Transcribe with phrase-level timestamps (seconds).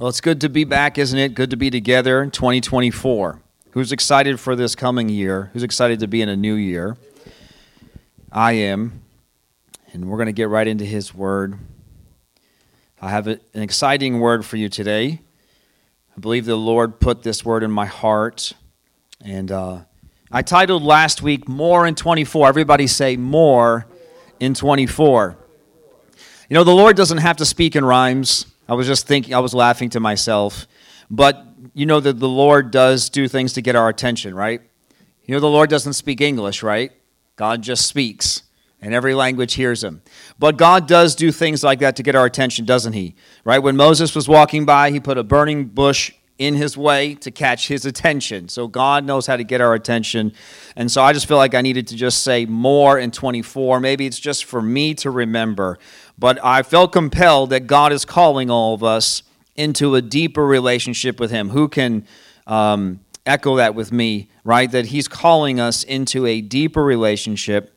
[0.00, 1.34] Well, it's good to be back, isn't it?
[1.34, 3.38] Good to be together in 2024.
[3.72, 5.50] Who's excited for this coming year?
[5.52, 6.96] Who's excited to be in a new year?
[8.32, 9.02] I am.
[9.92, 11.58] And we're going to get right into His Word.
[13.02, 15.20] I have an exciting word for you today.
[16.16, 18.54] I believe the Lord put this word in my heart.
[19.22, 19.80] And uh,
[20.32, 22.48] I titled last week, More in 24.
[22.48, 23.86] Everybody say, More
[24.40, 25.36] in 24.
[26.48, 28.46] You know, the Lord doesn't have to speak in rhymes.
[28.70, 30.68] I was just thinking, I was laughing to myself.
[31.10, 34.62] But you know that the Lord does do things to get our attention, right?
[35.24, 36.92] You know, the Lord doesn't speak English, right?
[37.34, 38.44] God just speaks,
[38.80, 40.02] and every language hears him.
[40.38, 43.16] But God does do things like that to get our attention, doesn't he?
[43.44, 43.58] Right?
[43.58, 47.68] When Moses was walking by, he put a burning bush in his way to catch
[47.68, 48.48] his attention.
[48.48, 50.32] So God knows how to get our attention.
[50.74, 53.78] And so I just feel like I needed to just say more in 24.
[53.78, 55.78] Maybe it's just for me to remember.
[56.20, 59.22] But I felt compelled that God is calling all of us
[59.56, 61.48] into a deeper relationship with Him.
[61.48, 62.06] Who can
[62.46, 64.70] um, echo that with me, right?
[64.70, 67.74] That He's calling us into a deeper relationship.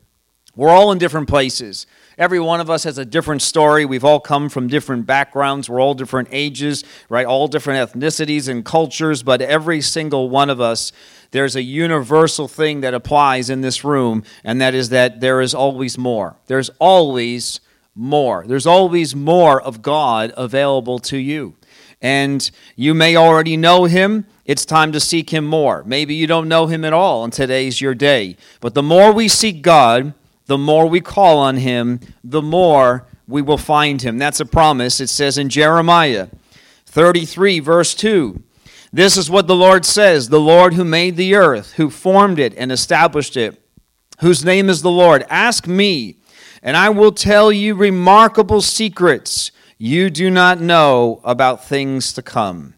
[0.57, 1.87] We're all in different places.
[2.17, 3.85] Every one of us has a different story.
[3.85, 5.69] We've all come from different backgrounds.
[5.69, 7.25] We're all different ages, right?
[7.25, 10.91] All different ethnicities and cultures, but every single one of us,
[11.31, 15.55] there's a universal thing that applies in this room, and that is that there is
[15.55, 16.35] always more.
[16.45, 17.61] There's always
[17.95, 18.45] more.
[18.47, 21.55] There's always more of God available to you.
[22.01, 24.25] And you may already know him.
[24.45, 25.83] It's time to seek him more.
[25.85, 28.35] Maybe you don't know him at all, and today's your day.
[28.59, 30.13] But the more we seek God,
[30.47, 34.17] the more we call on him, the more we will find him.
[34.17, 34.99] That's a promise.
[34.99, 36.27] It says in Jeremiah
[36.85, 38.43] 33, verse 2.
[38.91, 42.53] This is what the Lord says The Lord who made the earth, who formed it
[42.55, 43.59] and established it,
[44.19, 45.25] whose name is the Lord.
[45.29, 46.17] Ask me,
[46.63, 52.73] and I will tell you remarkable secrets you do not know about things to come.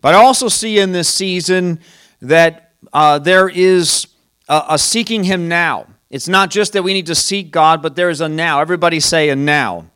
[0.00, 1.80] But I also see in this season
[2.22, 4.06] that uh, there is
[4.48, 5.88] a, a seeking Him now.
[6.08, 8.60] It's not just that we need to seek God, but there's a now.
[8.60, 9.90] Everybody say a now.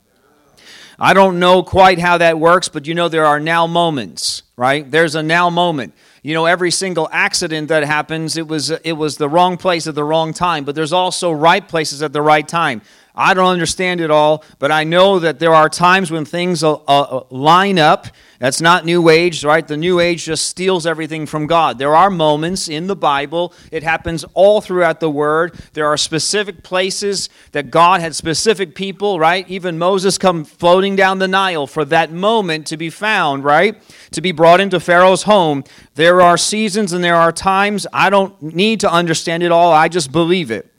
[0.99, 4.91] I don't know quite how that works, but you know there are now moments, right?
[4.91, 5.95] There's a now moment.
[6.23, 9.95] You know, every single accident that happens, it was it was the wrong place at
[9.95, 12.83] the wrong time, but there's also right places at the right time.
[13.21, 16.73] I don't understand it all, but I know that there are times when things uh,
[16.73, 18.07] uh, line up.
[18.39, 19.69] That's not New Age, right?
[19.69, 21.77] The New Age just steals everything from God.
[21.77, 25.53] There are moments in the Bible, it happens all throughout the Word.
[25.75, 29.47] There are specific places that God had specific people, right?
[29.51, 33.77] Even Moses come floating down the Nile for that moment to be found, right?
[34.13, 35.63] To be brought into Pharaoh's home.
[35.95, 37.87] There are seasons and there are times.
[37.93, 40.70] I don't need to understand it all, I just believe it.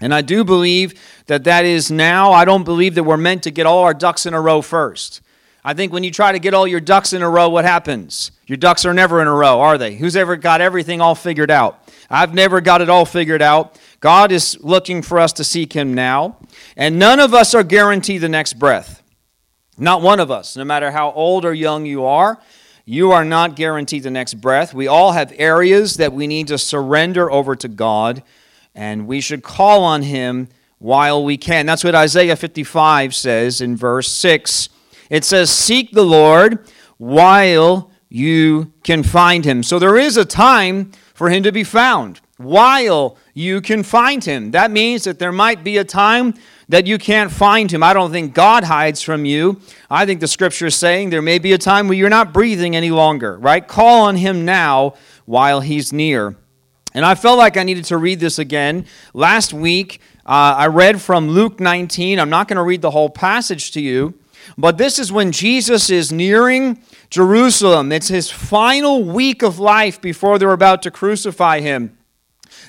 [0.00, 2.32] And I do believe that that is now.
[2.32, 5.22] I don't believe that we're meant to get all our ducks in a row first.
[5.64, 8.30] I think when you try to get all your ducks in a row, what happens?
[8.46, 9.96] Your ducks are never in a row, are they?
[9.96, 11.82] Who's ever got everything all figured out?
[12.08, 13.78] I've never got it all figured out.
[13.98, 16.36] God is looking for us to seek Him now.
[16.76, 19.02] And none of us are guaranteed the next breath.
[19.76, 22.40] Not one of us, no matter how old or young you are.
[22.84, 24.72] You are not guaranteed the next breath.
[24.72, 28.22] We all have areas that we need to surrender over to God
[28.76, 30.48] and we should call on him
[30.78, 31.66] while we can.
[31.66, 34.68] That's what Isaiah 55 says in verse 6.
[35.10, 39.62] It says, Seek the Lord while you can find him.
[39.62, 44.50] So there is a time for him to be found while you can find him.
[44.50, 46.34] That means that there might be a time
[46.68, 47.82] that you can't find him.
[47.82, 49.60] I don't think God hides from you.
[49.88, 52.76] I think the scripture is saying there may be a time where you're not breathing
[52.76, 53.66] any longer, right?
[53.66, 54.94] Call on him now
[55.24, 56.36] while he's near.
[56.96, 58.86] And I felt like I needed to read this again.
[59.12, 62.18] Last week, uh, I read from Luke 19.
[62.18, 64.14] I'm not going to read the whole passage to you,
[64.56, 67.92] but this is when Jesus is nearing Jerusalem.
[67.92, 71.98] It's his final week of life before they're about to crucify him.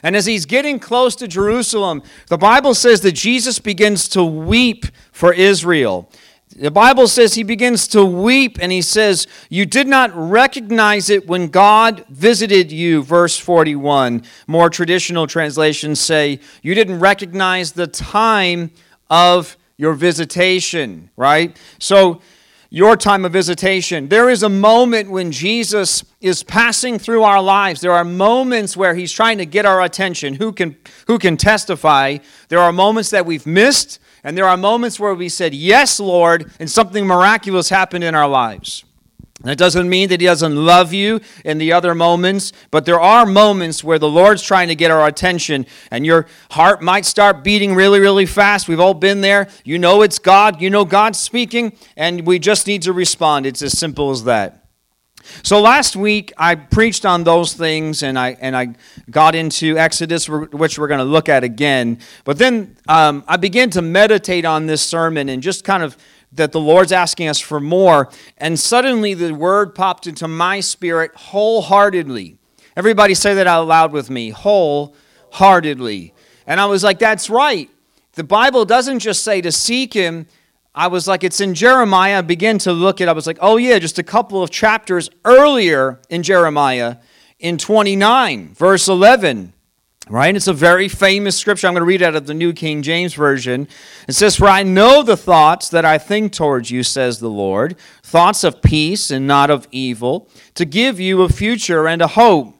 [0.03, 4.87] And as he's getting close to Jerusalem, the Bible says that Jesus begins to weep
[5.13, 6.11] for Israel.
[6.59, 11.27] The Bible says he begins to weep and he says, You did not recognize it
[11.27, 14.23] when God visited you, verse 41.
[14.47, 18.71] More traditional translations say, You didn't recognize the time
[19.07, 21.55] of your visitation, right?
[21.77, 22.21] So,
[22.69, 24.09] your time of visitation.
[24.09, 27.81] There is a moment when Jesus is passing through our lives.
[27.81, 30.35] There are moments where he's trying to get our attention.
[30.35, 30.77] Who can,
[31.07, 32.17] who can testify?
[32.49, 33.99] There are moments that we've missed.
[34.23, 38.27] And there are moments where we said, Yes, Lord, and something miraculous happened in our
[38.27, 38.83] lives.
[39.43, 43.25] That doesn't mean that He doesn't love you in the other moments, but there are
[43.25, 47.75] moments where the Lord's trying to get our attention, and your heart might start beating
[47.75, 48.67] really, really fast.
[48.67, 49.47] We've all been there.
[49.63, 53.45] You know it's God, you know God's speaking, and we just need to respond.
[53.45, 54.63] It's as simple as that.
[55.43, 58.75] So last week I preached on those things and I and I
[59.09, 61.99] got into Exodus, which we're going to look at again.
[62.23, 65.97] But then um, I began to meditate on this sermon and just kind of
[66.31, 68.09] that the Lord's asking us for more.
[68.37, 72.37] And suddenly the word popped into my spirit wholeheartedly.
[72.75, 76.13] Everybody say that out loud with me wholeheartedly.
[76.45, 77.69] And I was like, that's right.
[78.13, 80.27] The Bible doesn't just say to seek Him.
[80.75, 82.19] I was like, it's in Jeremiah.
[82.19, 83.09] I began to look at it.
[83.09, 86.97] I was like, oh, yeah, just a couple of chapters earlier in Jeremiah
[87.39, 89.53] in 29, verse 11
[90.09, 90.35] right?
[90.35, 91.67] It's a very famous scripture.
[91.67, 93.67] I'm going to read out of the New King James Version.
[94.07, 97.77] It says, For I know the thoughts that I think towards you, says the Lord,
[98.03, 102.55] thoughts of peace and not of evil, to give you a future and a hope.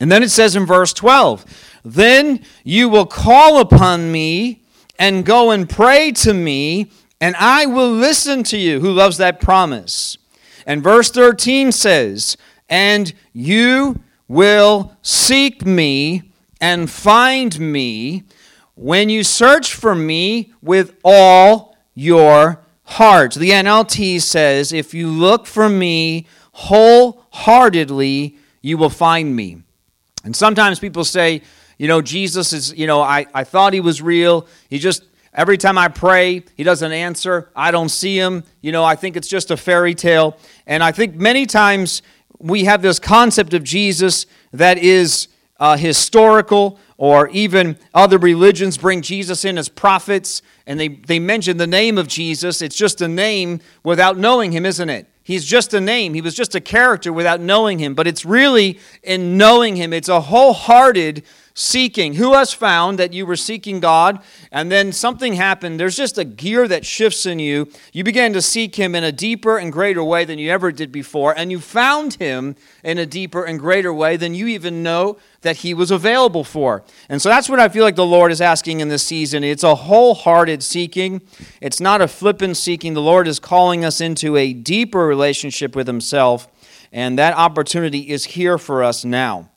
[0.00, 4.62] And then it says in verse 12, Then you will call upon me
[4.98, 6.90] and go and pray to me,
[7.20, 8.80] and I will listen to you.
[8.80, 10.18] Who loves that promise?
[10.66, 12.36] And verse 13 says,
[12.68, 16.27] And you will seek me
[16.60, 18.24] and find me
[18.74, 23.34] when you search for me with all your heart.
[23.34, 29.62] The NLT says, if you look for me wholeheartedly, you will find me.
[30.24, 31.42] And sometimes people say,
[31.78, 34.46] you know, Jesus is, you know, I, I thought he was real.
[34.68, 37.50] He just, every time I pray, he doesn't answer.
[37.54, 38.42] I don't see him.
[38.60, 40.36] You know, I think it's just a fairy tale.
[40.66, 42.02] And I think many times
[42.38, 45.28] we have this concept of Jesus that is
[45.58, 51.56] uh, historical or even other religions bring Jesus in as prophets and they, they mention
[51.56, 52.60] the name of Jesus.
[52.60, 55.06] It's just a name without knowing him, isn't it?
[55.22, 56.14] He's just a name.
[56.14, 57.94] He was just a character without knowing him.
[57.94, 61.22] But it's really in knowing him, it's a wholehearted
[61.58, 62.14] seeking.
[62.14, 64.20] Who has found that you were seeking God
[64.52, 65.78] and then something happened?
[65.78, 67.70] There's just a gear that shifts in you.
[67.92, 70.92] You began to seek Him in a deeper and greater way than you ever did
[70.92, 72.54] before, and you found Him
[72.84, 76.82] in a deeper and greater way than you even know that He was available for.
[77.08, 79.44] And so that's what I feel like the Lord is asking in this season.
[79.44, 81.22] It's a wholehearted seeking,
[81.60, 82.94] it's not a flippant seeking.
[82.94, 86.48] The Lord is calling us into a deeper relationship with Himself,
[86.92, 89.50] and that opportunity is here for us now.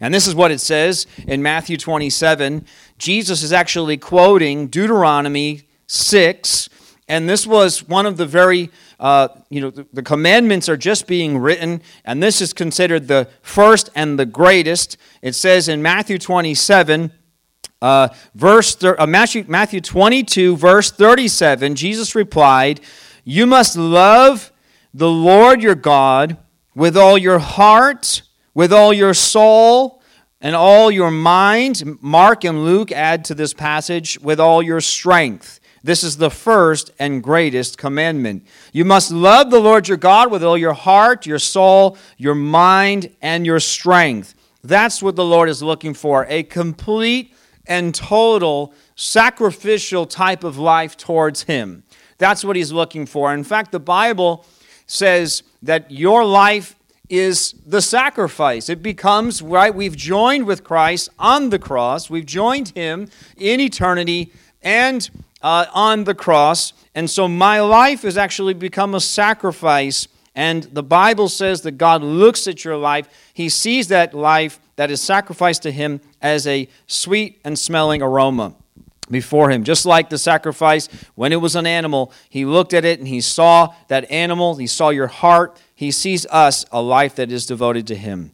[0.00, 2.66] And this is what it says in Matthew 27.
[2.98, 6.68] Jesus is actually quoting Deuteronomy 6.
[7.08, 8.70] And this was one of the very,
[9.02, 13.28] uh, you know, the, the commandments are just being written, and this is considered the
[13.42, 14.96] first and the greatest.
[15.20, 17.12] It says in Matthew 27,
[17.82, 22.80] uh, verse thir- uh, Matthew, Matthew 22, verse 37, Jesus replied,
[23.24, 24.50] You must love
[24.94, 26.38] the Lord your God
[26.74, 28.22] with all your heart
[28.54, 30.02] with all your soul
[30.40, 31.82] and all your mind.
[32.02, 35.60] Mark and Luke add to this passage with all your strength.
[35.84, 38.46] This is the first and greatest commandment.
[38.72, 43.14] You must love the Lord your God with all your heart, your soul, your mind,
[43.20, 44.34] and your strength.
[44.62, 47.34] That's what the Lord is looking for a complete
[47.66, 51.82] and total sacrificial type of life towards Him.
[52.18, 53.34] That's what He's looking for.
[53.34, 54.46] In fact, the Bible
[54.86, 56.76] says that your life
[57.08, 58.68] is the sacrifice.
[58.68, 64.32] It becomes, right, we've joined with Christ on the cross, we've joined him in eternity
[64.62, 65.10] and
[65.42, 66.72] uh, on the cross.
[66.94, 70.08] And so my life has actually become a sacrifice.
[70.34, 74.90] And the Bible says that God looks at your life, He sees that life that
[74.90, 78.54] is sacrificed to Him as a sweet and smelling aroma
[79.10, 79.62] before him.
[79.62, 83.20] Just like the sacrifice when it was an animal, he looked at it and he
[83.20, 87.86] saw that animal, he saw your heart, he sees us a life that is devoted
[87.88, 88.32] to him.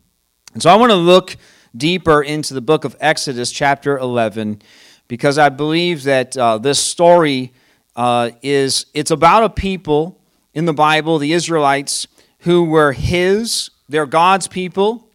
[0.55, 1.37] And so I want to look
[1.77, 4.63] deeper into the book of Exodus, chapter 11,
[5.09, 7.53] because I believe that uh, this story
[7.97, 10.21] uh, is it's about a people
[10.55, 12.07] in the Bible, the Israelites,
[12.41, 15.09] who were his, they're God's people,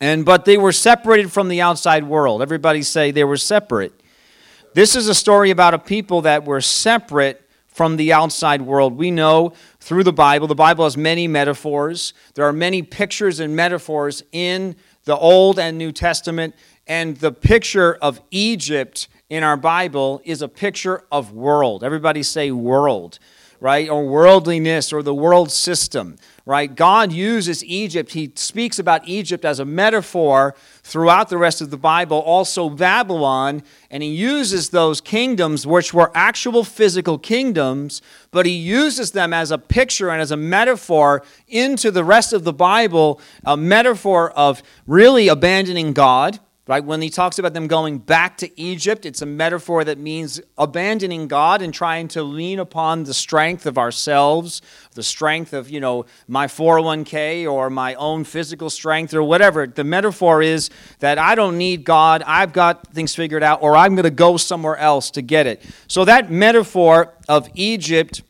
[0.00, 2.40] and but they were separated from the outside world.
[2.40, 3.92] Everybody say they were separate.
[4.74, 8.96] This is a story about a people that were separate from the outside world.
[8.96, 12.14] We know through the Bible, the Bible has many metaphors.
[12.34, 16.54] There are many pictures and metaphors in the Old and New Testament.
[16.86, 21.82] And the picture of Egypt in our Bible is a picture of world.
[21.82, 23.18] Everybody say world,
[23.60, 23.88] right?
[23.88, 26.16] Or worldliness or the world system
[26.46, 26.72] right?
[26.72, 28.12] God uses Egypt.
[28.12, 30.54] He speaks about Egypt as a metaphor
[30.84, 36.12] throughout the rest of the Bible, also Babylon, and he uses those kingdoms, which were
[36.14, 41.90] actual physical kingdoms, but he uses them as a picture and as a metaphor into
[41.90, 46.84] the rest of the Bible, a metaphor of really abandoning God Right?
[46.84, 51.28] When he talks about them going back to Egypt, it's a metaphor that means abandoning
[51.28, 54.62] God and trying to lean upon the strength of ourselves,
[54.94, 59.68] the strength of, you know, my 401k or my own physical strength or whatever.
[59.68, 60.68] The metaphor is
[60.98, 64.36] that I don't need God, I've got things figured out, or I'm going to go
[64.36, 65.62] somewhere else to get it.
[65.86, 68.22] So that metaphor of Egypt,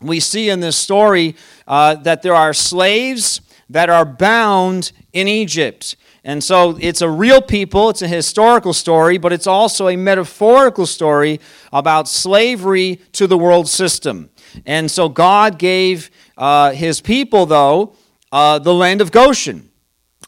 [0.00, 1.34] we see in this story
[1.66, 5.96] uh, that there are slaves that are bound in Egypt.
[6.24, 10.86] And so it's a real people, it's a historical story, but it's also a metaphorical
[10.86, 11.40] story
[11.72, 14.30] about slavery to the world system.
[14.64, 17.96] And so God gave uh, his people, though,
[18.30, 19.70] uh, the land of Goshen,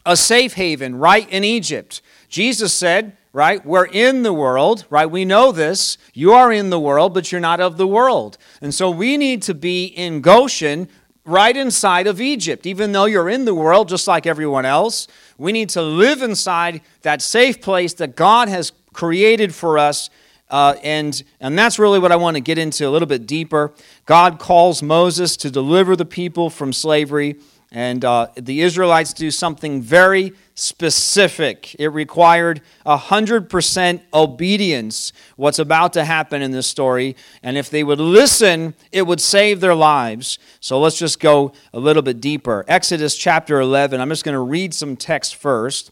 [0.05, 2.01] a safe haven right in Egypt.
[2.27, 5.09] Jesus said, right, we're in the world, right?
[5.09, 5.97] We know this.
[6.13, 8.37] You are in the world, but you're not of the world.
[8.61, 10.89] And so we need to be in Goshen,
[11.25, 12.65] right inside of Egypt.
[12.65, 16.81] Even though you're in the world just like everyone else, we need to live inside
[17.01, 20.09] that safe place that God has created for us.
[20.49, 23.73] Uh, and, and that's really what I want to get into a little bit deeper.
[24.05, 27.37] God calls Moses to deliver the people from slavery,
[27.75, 31.75] and uh, the Israelites do something very specific.
[31.77, 37.17] It required 100% obedience, what's about to happen in this story.
[37.43, 40.39] And if they would listen, it would save their lives.
[40.61, 42.63] So let's just go a little bit deeper.
[42.69, 43.99] Exodus chapter 11.
[43.99, 45.91] I'm just going to read some text first.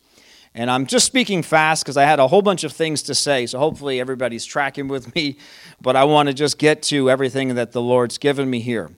[0.56, 3.46] And I'm just speaking fast because I had a whole bunch of things to say.
[3.46, 5.36] So hopefully everybody's tracking with me.
[5.82, 8.92] But I want to just get to everything that the Lord's given me here.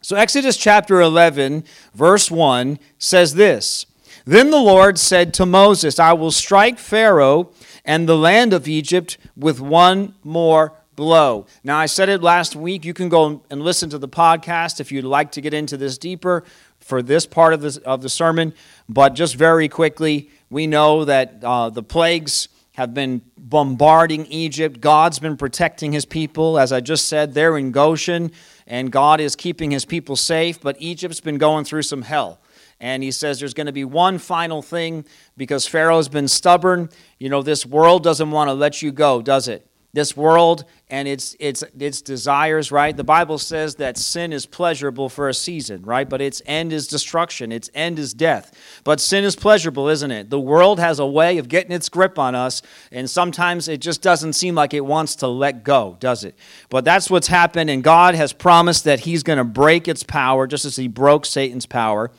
[0.00, 1.64] So, Exodus chapter 11,
[1.94, 3.86] verse 1 says this
[4.28, 7.50] then the Lord said to Moses, I will strike Pharaoh
[7.82, 11.46] and the land of Egypt with one more blow.
[11.64, 12.84] Now, I said it last week.
[12.84, 15.96] You can go and listen to the podcast if you'd like to get into this
[15.96, 16.44] deeper
[16.78, 18.52] for this part of the, of the sermon.
[18.86, 24.80] But just very quickly, we know that uh, the plagues have been bombarding Egypt.
[24.80, 26.58] God's been protecting his people.
[26.58, 28.30] As I just said, they're in Goshen,
[28.68, 32.38] and God is keeping his people safe, but Egypt's been going through some hell.
[32.78, 35.04] And he says there's going to be one final thing
[35.36, 36.90] because Pharaoh's been stubborn.
[37.18, 39.67] You know, this world doesn't want to let you go, does it?
[39.94, 42.94] This world and its, its, its desires, right?
[42.94, 46.08] The Bible says that sin is pleasurable for a season, right?
[46.08, 48.52] But its end is destruction, its end is death.
[48.84, 50.28] But sin is pleasurable, isn't it?
[50.28, 52.60] The world has a way of getting its grip on us,
[52.92, 56.36] and sometimes it just doesn't seem like it wants to let go, does it?
[56.68, 60.46] But that's what's happened, and God has promised that He's going to break its power,
[60.46, 62.10] just as He broke Satan's power.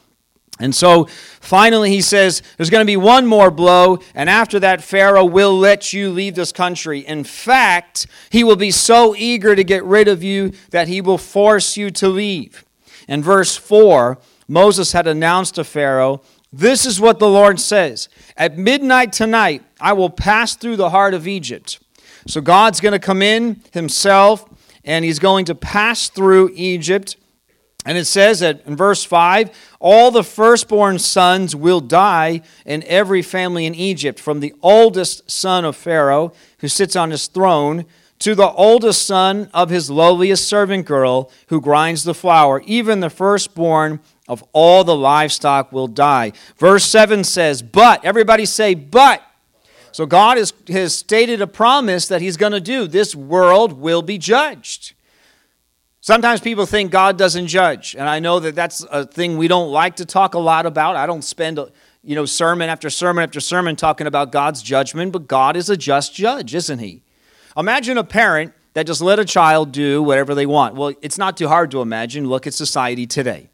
[0.59, 1.05] And so
[1.39, 5.57] finally, he says, There's going to be one more blow, and after that, Pharaoh will
[5.57, 6.99] let you leave this country.
[6.99, 11.17] In fact, he will be so eager to get rid of you that he will
[11.17, 12.65] force you to leave.
[13.07, 18.57] In verse 4, Moses had announced to Pharaoh, This is what the Lord says At
[18.57, 21.79] midnight tonight, I will pass through the heart of Egypt.
[22.27, 24.45] So God's going to come in himself,
[24.83, 27.15] and he's going to pass through Egypt.
[27.85, 33.21] And it says that in verse 5 all the firstborn sons will die in every
[33.21, 37.85] family in Egypt, from the oldest son of Pharaoh, who sits on his throne,
[38.19, 42.61] to the oldest son of his lowliest servant girl, who grinds the flour.
[42.65, 46.33] Even the firstborn of all the livestock will die.
[46.57, 49.23] Verse 7 says, But, everybody say, But.
[49.93, 52.87] So God has, has stated a promise that he's going to do.
[52.87, 54.93] This world will be judged.
[56.01, 59.69] Sometimes people think God doesn't judge, and I know that that's a thing we don't
[59.69, 60.95] like to talk a lot about.
[60.95, 61.59] I don't spend
[62.03, 65.75] you know sermon after sermon after sermon talking about God's judgment, but God is a
[65.75, 67.03] just judge, isn't he?
[67.57, 70.75] Imagine a parent that just let a child do whatever they want.
[70.75, 72.29] Well, it's not too hard to imagine.
[72.29, 73.49] Look at society today.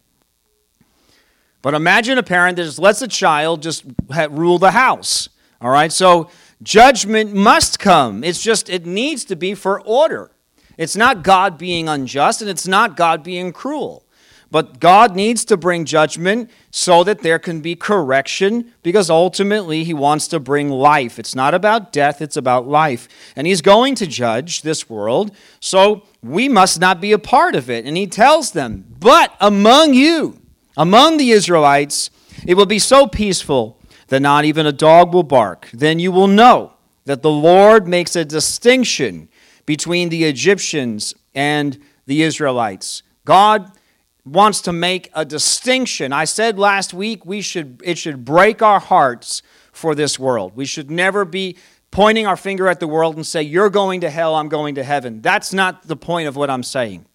[1.63, 3.85] But imagine a parent that just lets a child just
[4.29, 5.29] rule the house.
[5.59, 5.91] All right?
[5.91, 6.29] So
[6.61, 8.23] judgment must come.
[8.23, 10.29] It's just it needs to be for order.
[10.77, 14.05] It's not God being unjust and it's not God being cruel.
[14.51, 19.93] But God needs to bring judgment so that there can be correction because ultimately He
[19.93, 21.19] wants to bring life.
[21.19, 23.09] It's not about death, it's about life.
[23.35, 27.69] And He's going to judge this world, so we must not be a part of
[27.69, 27.85] it.
[27.85, 30.39] And He tells them, But among you,
[30.77, 32.09] among the Israelites,
[32.47, 35.69] it will be so peaceful that not even a dog will bark.
[35.73, 36.73] Then you will know
[37.05, 39.29] that the Lord makes a distinction
[39.65, 43.03] between the Egyptians and the Israelites.
[43.25, 43.71] God
[44.25, 46.11] wants to make a distinction.
[46.11, 49.41] I said last week we should it should break our hearts
[49.71, 50.55] for this world.
[50.55, 51.57] We should never be
[51.91, 54.83] pointing our finger at the world and say you're going to hell, I'm going to
[54.83, 55.21] heaven.
[55.21, 57.05] That's not the point of what I'm saying.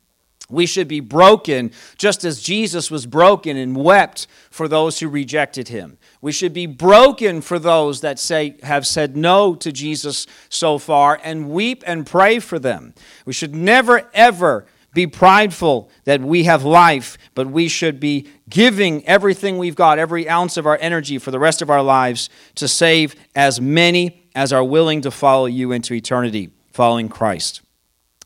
[0.50, 5.69] We should be broken just as Jesus was broken and wept for those who rejected
[5.69, 5.99] him.
[6.21, 11.21] We should be broken for those that say have said no to Jesus so far
[11.23, 12.95] and weep and pray for them.
[13.25, 19.07] We should never ever be prideful that we have life, but we should be giving
[19.07, 22.66] everything we've got, every ounce of our energy for the rest of our lives to
[22.66, 27.62] save as many as are willing to follow you into eternity, following Christ.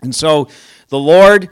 [0.02, 0.48] And so
[0.88, 1.50] the Lord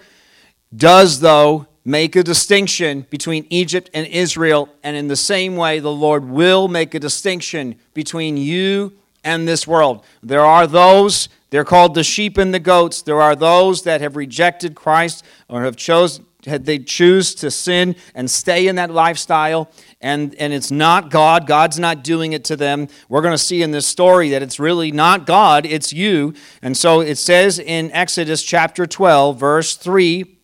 [0.77, 5.93] does, though, make a distinction between Egypt and Israel, and in the same way, the
[5.93, 8.93] Lord will make a distinction between you
[9.25, 10.05] and this world.
[10.23, 13.03] There are those, they're called the sheep and the goats.
[13.03, 18.29] There are those that have rejected Christ or have chosen they choose to sin and
[18.29, 22.89] stay in that lifestyle and, and it's not god god's not doing it to them
[23.09, 26.77] we're going to see in this story that it's really not god it's you and
[26.77, 30.37] so it says in exodus chapter 12 verse 3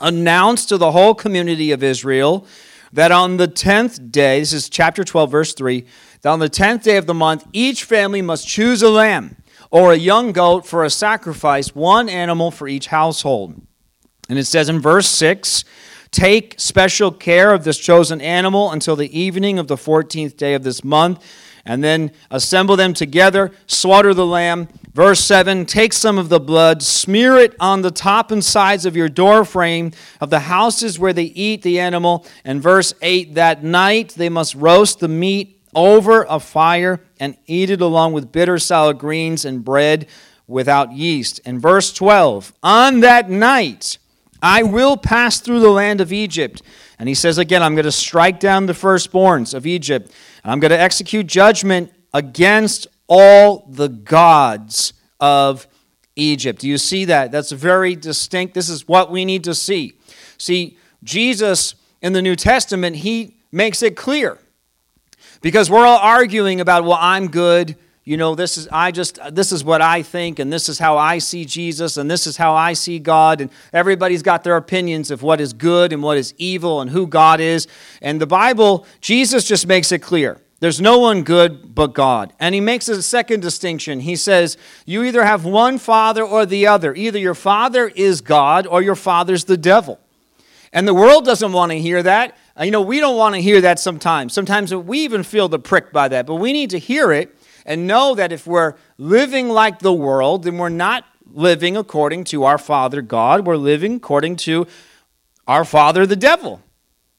[0.00, 2.46] announce to the whole community of Israel
[2.92, 5.84] that on the 10th day, this is chapter 12, verse 3,
[6.22, 9.36] that on the 10th day of the month, each family must choose a lamb
[9.70, 13.60] or a young goat for a sacrifice, one animal for each household.
[14.28, 15.64] And it says in verse 6
[16.10, 20.62] Take special care of this chosen animal until the evening of the 14th day of
[20.62, 21.22] this month
[21.68, 24.68] and then assemble them together, slaughter the lamb.
[24.94, 28.96] Verse 7 Take some of the blood, smear it on the top and sides of
[28.96, 32.26] your door frame of the houses where they eat the animal.
[32.42, 37.68] And verse 8 That night they must roast the meat over a fire and eat
[37.68, 40.08] it along with bitter salad greens and bread
[40.46, 41.38] without yeast.
[41.44, 43.98] And verse 12 On that night
[44.42, 46.62] I will pass through the land of Egypt.
[46.98, 50.12] And he says again, I'm going to strike down the firstborns of Egypt
[50.42, 55.66] and I'm going to execute judgment against all the gods of
[56.16, 56.60] Egypt.
[56.60, 57.30] Do you see that?
[57.30, 58.54] That's very distinct.
[58.54, 59.94] This is what we need to see.
[60.36, 64.38] See, Jesus in the New Testament, he makes it clear.
[65.40, 67.76] Because we're all arguing about, well, I'm good.
[68.08, 70.96] You know, this is I just this is what I think and this is how
[70.96, 75.10] I see Jesus and this is how I see God and everybody's got their opinions
[75.10, 77.66] of what is good and what is evil and who God is.
[78.00, 80.40] And the Bible, Jesus just makes it clear.
[80.60, 82.32] There's no one good but God.
[82.40, 84.00] And he makes a second distinction.
[84.00, 84.56] He says,
[84.86, 86.94] You either have one father or the other.
[86.94, 90.00] Either your father is God or your father's the devil.
[90.72, 92.38] And the world doesn't want to hear that.
[92.58, 94.32] Uh, you know, we don't want to hear that sometimes.
[94.32, 97.34] Sometimes we even feel the prick by that, but we need to hear it
[97.68, 102.44] and know that if we're living like the world, then we're not living according to
[102.44, 103.46] our Father God.
[103.46, 104.66] We're living according to
[105.46, 106.62] our Father the devil,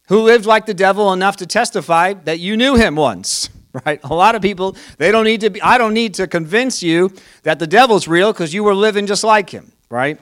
[0.08, 3.50] who lived like the devil enough to testify that you knew him once.
[3.86, 4.00] Right?
[4.04, 7.14] A lot of people, they don't need to be, I don't need to convince you
[7.44, 10.20] that the devil's real because you were living just like him, right?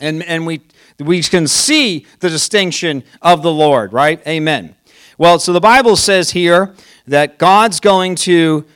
[0.00, 0.60] And, and we,
[1.00, 4.20] we can see the distinction of the Lord, right?
[4.28, 4.76] Amen.
[5.16, 6.74] Well, so the Bible says here
[7.06, 8.66] that God's going to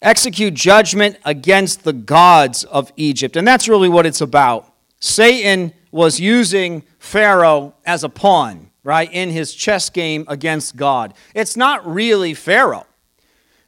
[0.00, 3.36] execute judgment against the gods of Egypt.
[3.36, 4.72] And that's really what it's about.
[5.00, 11.14] Satan was using Pharaoh as a pawn, right, in his chess game against God.
[11.34, 12.86] It's not really Pharaoh,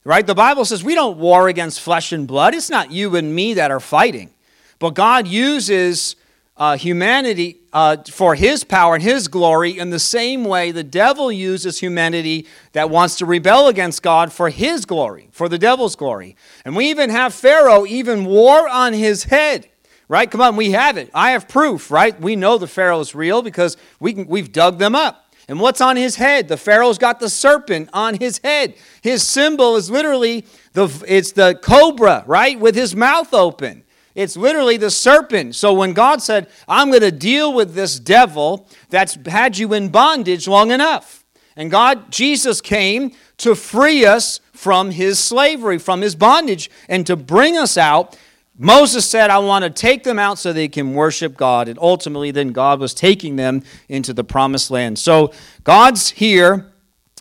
[0.04, 0.26] right?
[0.26, 2.54] The Bible says we don't war against flesh and blood.
[2.54, 4.30] It's not you and me that are fighting.
[4.78, 6.16] But God uses
[6.60, 11.32] uh, humanity uh, for his power and his glory in the same way the devil
[11.32, 16.36] uses humanity that wants to rebel against God for his glory, for the devil's glory.
[16.66, 19.68] And we even have Pharaoh even war on his head.
[20.06, 20.28] Right?
[20.28, 21.08] Come on, we have it.
[21.14, 22.20] I have proof, right?
[22.20, 25.32] We know the Pharaoh is real because we can, we've dug them up.
[25.46, 26.48] And what's on his head?
[26.48, 28.74] The Pharaoh's got the serpent on his head.
[29.02, 32.58] His symbol is literally the it's the cobra, right?
[32.58, 33.84] With his mouth open.
[34.14, 35.54] It's literally the serpent.
[35.54, 39.88] So when God said, I'm going to deal with this devil that's had you in
[39.88, 41.24] bondage long enough.
[41.56, 47.16] And God, Jesus came to free us from his slavery, from his bondage, and to
[47.16, 48.18] bring us out.
[48.58, 51.68] Moses said, I want to take them out so they can worship God.
[51.68, 54.98] And ultimately, then God was taking them into the promised land.
[54.98, 55.32] So
[55.64, 56.70] God's here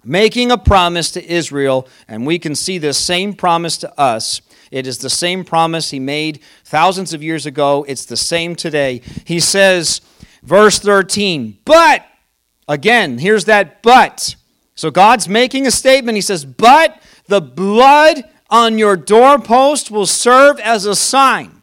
[0.04, 4.88] making a promise to Israel, and we can see this same promise to us it
[4.88, 7.86] is the same promise he made thousands of years ago.
[7.88, 9.01] It's the same today.
[9.25, 10.01] He says,
[10.43, 12.05] verse 13, but,
[12.67, 14.36] again, here's that but.
[14.75, 16.15] So God's making a statement.
[16.15, 21.62] He says, but the blood on your doorpost will serve as a sign.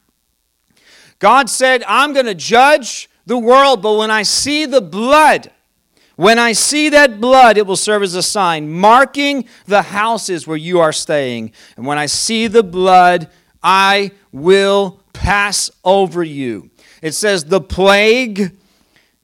[1.19, 5.51] God said, I'm going to judge the world, but when I see the blood,
[6.17, 10.57] when I see that blood, it will serve as a sign, marking the houses where
[10.57, 11.53] you are staying.
[11.77, 13.29] And when I see the blood,
[13.63, 16.71] I will pass over you.
[17.03, 18.57] It says, the plague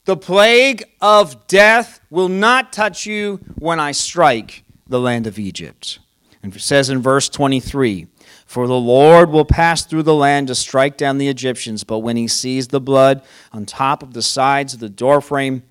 [0.05, 5.99] The plague of death will not touch you when I strike the land of Egypt.
[6.43, 8.07] And it says in verse 23
[8.45, 12.17] For the Lord will pass through the land to strike down the Egyptians, but when
[12.17, 15.63] he sees the blood on top of the sides of the doorframe,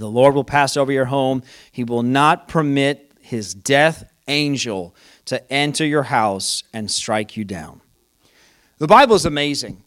[0.00, 1.42] the Lord will pass over your home.
[1.70, 4.94] He will not permit his death angel
[5.26, 7.80] to enter your house and strike you down.
[8.78, 9.82] The Bible is amazing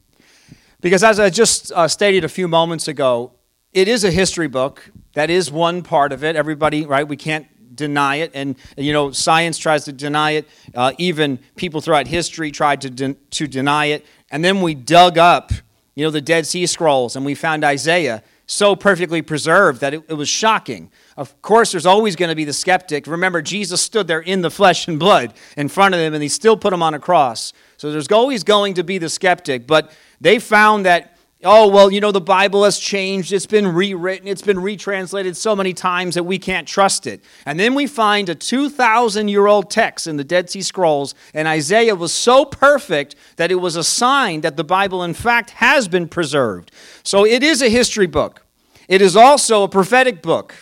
[0.81, 3.31] because, as I just uh, stated a few moments ago,
[3.73, 4.91] it is a history book.
[5.13, 6.35] That is one part of it.
[6.35, 7.07] Everybody, right?
[7.07, 8.31] We can't deny it.
[8.35, 10.47] And, you know, science tries to deny it.
[10.75, 14.05] Uh, even people throughout history tried to, de- to deny it.
[14.29, 15.51] And then we dug up,
[15.95, 20.03] you know, the Dead Sea Scrolls and we found Isaiah so perfectly preserved that it,
[20.09, 20.91] it was shocking.
[21.15, 23.07] Of course, there's always going to be the skeptic.
[23.07, 26.29] Remember, Jesus stood there in the flesh and blood in front of them, and he
[26.29, 27.53] still put him on a cross.
[27.77, 29.65] So there's always going to be the skeptic.
[29.65, 31.12] But they found that
[31.43, 33.31] oh, well, you know, the Bible has changed.
[33.31, 34.27] It's been rewritten.
[34.27, 37.23] It's been retranslated so many times that we can't trust it.
[37.45, 41.47] And then we find a 2,000 year old text in the Dead Sea Scrolls, and
[41.47, 45.87] Isaiah was so perfect that it was a sign that the Bible, in fact, has
[45.87, 46.71] been preserved.
[47.03, 48.45] So it is a history book,
[48.87, 50.55] it is also a prophetic book.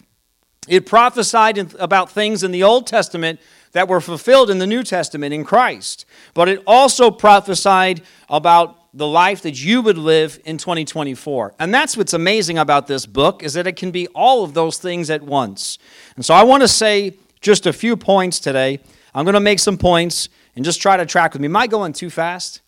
[0.67, 3.39] It prophesied about things in the Old Testament
[3.71, 6.05] that were fulfilled in the New Testament in Christ.
[6.33, 11.55] But it also prophesied about the life that you would live in 2024.
[11.59, 14.77] And that's what's amazing about this book is that it can be all of those
[14.77, 15.77] things at once.
[16.15, 18.79] And so I want to say just a few points today.
[19.15, 21.45] I'm going to make some points and just try to track with me.
[21.45, 22.61] Am I going too fast?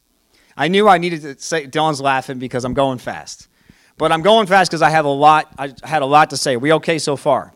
[0.56, 3.48] I knew I needed to say Dylan's laughing because I'm going fast.
[3.98, 6.56] But I'm going fast because I have a lot I had a lot to say.
[6.56, 7.54] Are we okay so far?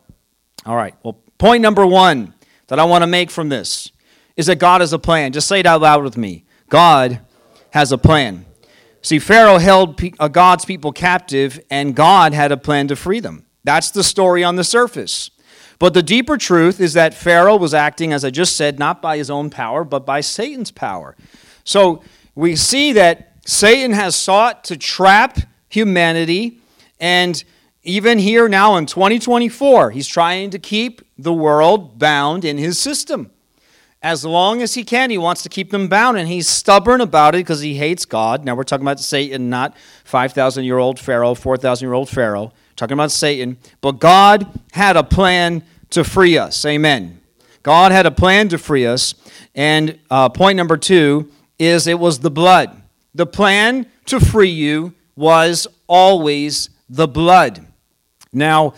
[0.66, 0.94] All right.
[1.04, 2.34] Well, point number 1
[2.68, 3.92] that I want to make from this
[4.36, 5.34] is that God has a plan.
[5.34, 6.46] Just say it out loud with me.
[6.70, 7.22] God
[7.72, 8.46] has a plan.
[9.02, 13.46] See, Pharaoh held uh, God's people captive, and God had a plan to free them.
[13.64, 15.32] That's the story on the surface.
[15.80, 19.18] But the deeper truth is that Pharaoh was acting, as I just said, not by
[19.18, 21.16] his own power, but by Satan's power.
[21.64, 22.02] So
[22.36, 26.60] we see that Satan has sought to trap humanity,
[27.00, 27.44] and
[27.88, 33.32] even here now in 2024, he's trying to keep the world bound in his system
[34.02, 35.10] as long as he can.
[35.10, 38.44] He wants to keep them bound, and he's stubborn about it because he hates God.
[38.44, 42.52] Now we're talking about Satan, not 5,000 year old Pharaoh, 4,000 year old Pharaoh.
[42.76, 43.58] Talking about Satan.
[43.82, 46.64] But God had a plan to free us.
[46.66, 47.22] Amen.
[47.64, 49.16] God had a plan to free us.
[49.56, 52.82] And uh, point number two is it was the blood.
[53.16, 57.67] The plan to free you was always the blood.
[58.34, 58.74] Now,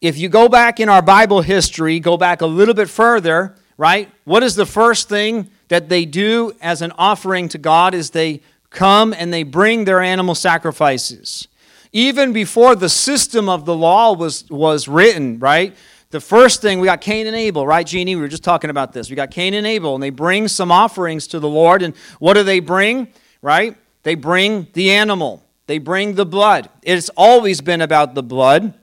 [0.00, 4.10] if you go back in our Bible history, go back a little bit further, right?
[4.24, 8.40] What is the first thing that they do as an offering to God is they
[8.70, 11.48] come and they bring their animal sacrifices.
[11.92, 15.76] Even before the system of the law was, was written, right?
[16.10, 18.16] The first thing, we got Cain and Abel, right, Jeannie?
[18.16, 19.10] We were just talking about this.
[19.10, 21.82] We got Cain and Abel, and they bring some offerings to the Lord.
[21.82, 23.08] And what do they bring,
[23.42, 23.76] right?
[24.02, 26.68] They bring the animal, they bring the blood.
[26.82, 28.74] It's always been about the blood.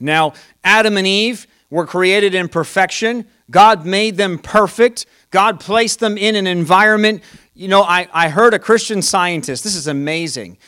[0.00, 0.32] Now,
[0.64, 3.28] Adam and Eve were created in perfection.
[3.52, 5.06] God made them perfect.
[5.30, 7.22] God placed them in an environment.
[7.54, 10.58] You know, I, I heard a Christian scientist, this is amazing.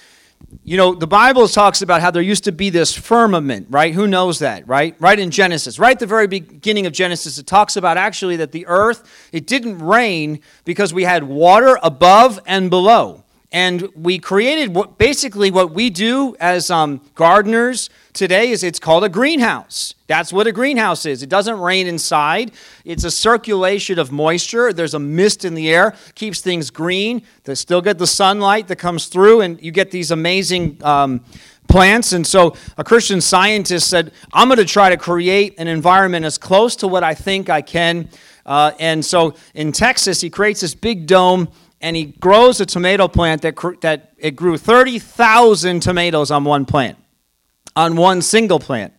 [0.62, 3.92] You know, the Bible talks about how there used to be this firmament, right?
[3.92, 4.94] Who knows that, right?
[5.00, 8.52] Right in Genesis, right at the very beginning of Genesis, it talks about actually that
[8.52, 13.24] the earth, it didn't rain because we had water above and below.
[13.52, 19.04] And we created what, basically what we do as um, gardeners today is it's called
[19.04, 19.94] a greenhouse.
[20.08, 21.22] That's what a greenhouse is.
[21.22, 22.52] It doesn't rain inside.
[22.84, 24.72] It's a circulation of moisture.
[24.72, 27.22] There's a mist in the air, keeps things green.
[27.44, 31.24] They still get the sunlight that comes through, and you get these amazing um,
[31.68, 32.12] plants.
[32.12, 36.38] And so a Christian scientist said, I'm going to try to create an environment as
[36.38, 38.08] close to what I think I can.
[38.44, 41.48] Uh, and so in Texas, he creates this big dome
[41.80, 46.98] and he grows a tomato plant that, that it grew 30,000 tomatoes on one plant,
[47.74, 48.92] on one single plant.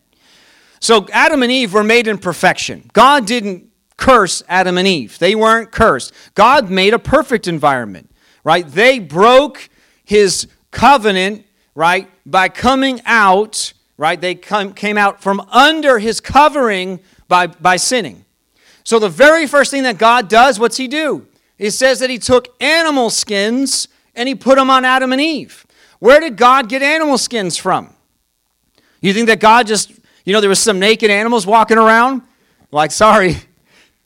[0.79, 2.89] So Adam and Eve were made in perfection.
[2.93, 6.13] God didn't curse Adam and Eve, they weren't cursed.
[6.35, 8.11] God made a perfect environment,
[8.43, 8.67] right?
[8.67, 9.69] They broke
[10.05, 14.21] his covenant, right, by coming out, right?
[14.21, 18.23] They come, came out from under his covering by, by sinning.
[18.83, 21.27] So the very first thing that God does, what's he do?
[21.57, 25.65] It says that he took animal skins and he put them on Adam and Eve.
[25.99, 27.93] Where did God get animal skins from?
[29.01, 29.91] You think that God just,
[30.25, 32.21] you know, there was some naked animals walking around?
[32.71, 33.37] Like, sorry,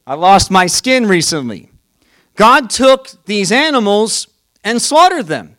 [0.06, 1.70] I lost my skin recently.
[2.36, 4.28] God took these animals
[4.64, 5.56] and slaughtered them.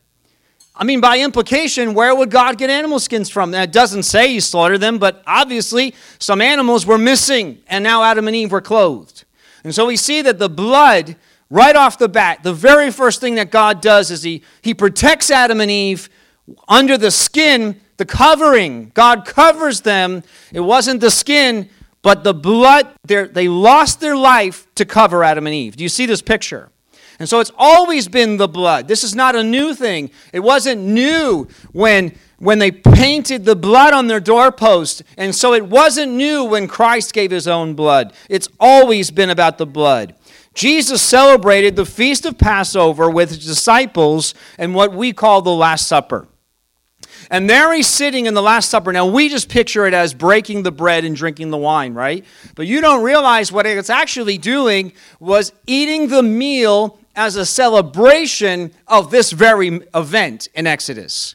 [0.74, 3.50] I mean, by implication, where would God get animal skins from?
[3.50, 8.02] Now, it doesn't say he slaughtered them, but obviously some animals were missing, and now
[8.02, 9.24] Adam and Eve were clothed.
[9.64, 11.16] And so we see that the blood,
[11.52, 15.30] right off the bat, the very first thing that God does is he, he protects
[15.30, 16.08] Adam and Eve
[16.66, 18.90] under the skin, the covering.
[18.94, 20.22] God covers them.
[20.52, 21.68] It wasn't the skin,
[22.00, 22.88] but the blood.
[23.04, 25.76] They lost their life to cover Adam and Eve.
[25.76, 26.70] Do you see this picture?
[27.18, 28.88] And so it's always been the blood.
[28.88, 30.10] This is not a new thing.
[30.32, 35.02] It wasn't new when, when they painted the blood on their doorpost.
[35.18, 38.14] And so it wasn't new when Christ gave his own blood.
[38.30, 40.14] It's always been about the blood.
[40.54, 45.88] Jesus celebrated the feast of Passover with his disciples and what we call the Last
[45.88, 46.26] Supper.
[47.30, 48.92] And there he's sitting in the Last Supper.
[48.92, 52.24] Now, we just picture it as breaking the bread and drinking the wine, right?
[52.54, 58.72] But you don't realize what it's actually doing was eating the meal as a celebration
[58.86, 61.34] of this very event in Exodus.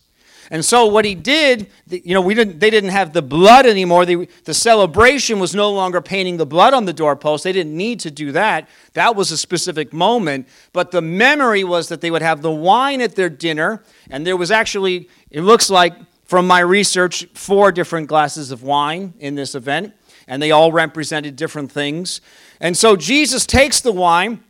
[0.50, 4.06] And so what he did, you know, we didn't, they didn't have the blood anymore.
[4.06, 7.44] The, the celebration was no longer painting the blood on the doorpost.
[7.44, 8.70] They didn't need to do that.
[8.94, 10.48] That was a specific moment.
[10.72, 13.84] But the memory was that they would have the wine at their dinner.
[14.10, 15.94] And there was actually, it looks like,
[16.26, 19.94] from my research, four different glasses of wine in this event.
[20.28, 22.20] And they all represented different things.
[22.60, 24.44] And so Jesus takes the wine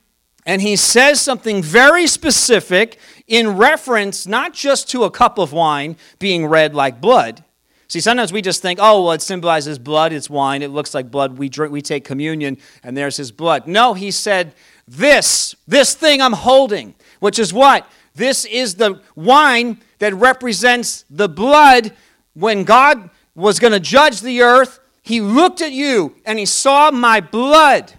[0.48, 5.98] and he says something very specific in reference not just to a cup of wine
[6.18, 7.44] being red like blood.
[7.90, 11.12] See, sometimes we just think, oh, well, it symbolizes blood, it's wine, it looks like
[11.12, 13.68] blood, we drink, we take communion, and there's his blood.
[13.68, 14.54] No, he said,
[14.88, 17.90] this, this thing I'm holding, which is what?
[18.16, 21.94] This is the wine that represents the blood
[22.34, 24.80] when God was going to judge the earth.
[25.02, 27.94] He looked at you and he saw my blood.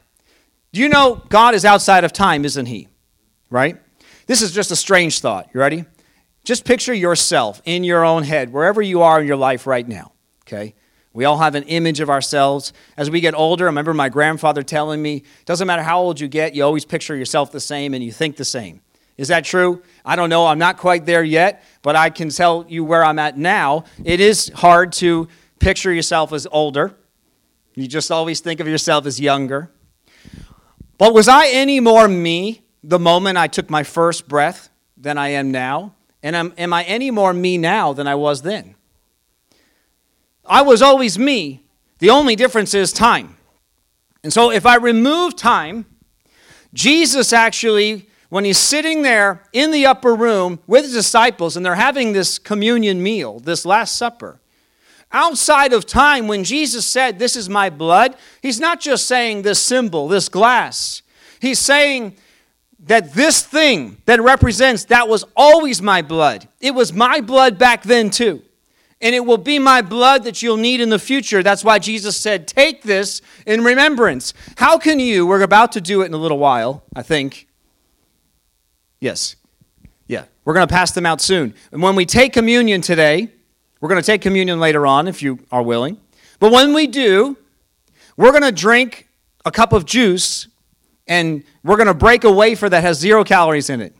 [0.79, 2.88] You know God is outside of time, isn't He?
[3.51, 3.77] Right?
[4.27, 5.51] This is just a strange thought.
[5.53, 5.85] You ready?
[6.45, 10.12] Just picture yourself in your own head, wherever you are in your life right now.
[10.47, 10.75] Okay?
[11.12, 12.73] We all have an image of ourselves.
[12.97, 16.29] As we get older, I remember my grandfather telling me, doesn't matter how old you
[16.29, 18.81] get, you always picture yourself the same and you think the same.
[19.17, 19.83] Is that true?
[20.05, 20.47] I don't know.
[20.47, 23.85] I'm not quite there yet, but I can tell you where I'm at now.
[24.05, 25.27] It is hard to
[25.59, 26.95] picture yourself as older.
[27.75, 29.73] You just always think of yourself as younger.
[30.99, 35.29] But was I any more me the moment I took my first breath than I
[35.29, 35.95] am now?
[36.23, 38.75] And am, am I any more me now than I was then?
[40.45, 41.65] I was always me.
[42.01, 43.37] The only difference is time.
[44.25, 45.87] And so if I remove time,
[46.75, 51.77] Jesus actually, when he's sitting there in the upper room with his disciples and they're
[51.77, 54.41] having this communion meal, this Last Supper,
[55.11, 59.61] Outside of time, when Jesus said, This is my blood, he's not just saying this
[59.61, 61.03] symbol, this glass.
[61.40, 62.16] He's saying
[62.81, 66.49] that this thing that represents that was always my blood.
[66.61, 68.42] It was my blood back then, too.
[69.01, 71.42] And it will be my blood that you'll need in the future.
[71.42, 74.35] That's why Jesus said, Take this in remembrance.
[74.57, 77.47] How can you, we're about to do it in a little while, I think.
[79.01, 79.37] Yes.
[80.07, 80.25] Yeah.
[80.44, 81.55] We're going to pass them out soon.
[81.73, 83.31] And when we take communion today,
[83.81, 85.99] we're going to take communion later on if you are willing.
[86.41, 87.37] But when we do,
[88.17, 89.09] we're going to drink
[89.45, 90.49] a cup of juice
[91.07, 93.95] and we're going to break a wafer that has zero calories in it.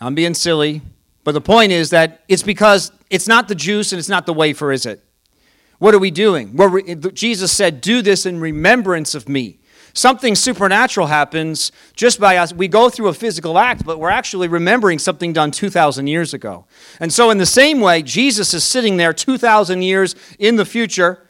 [0.00, 0.82] I'm being silly,
[1.24, 4.34] but the point is that it's because it's not the juice and it's not the
[4.34, 5.02] wafer, is it?
[5.78, 6.56] What are we doing?
[6.56, 6.80] Well,
[7.12, 9.60] Jesus said, Do this in remembrance of me
[9.96, 12.52] something supernatural happens just by us.
[12.52, 16.66] We go through a physical act, but we're actually remembering something done 2,000 years ago.
[17.00, 21.26] And so, in the same way, Jesus is sitting there 2,000 years in the future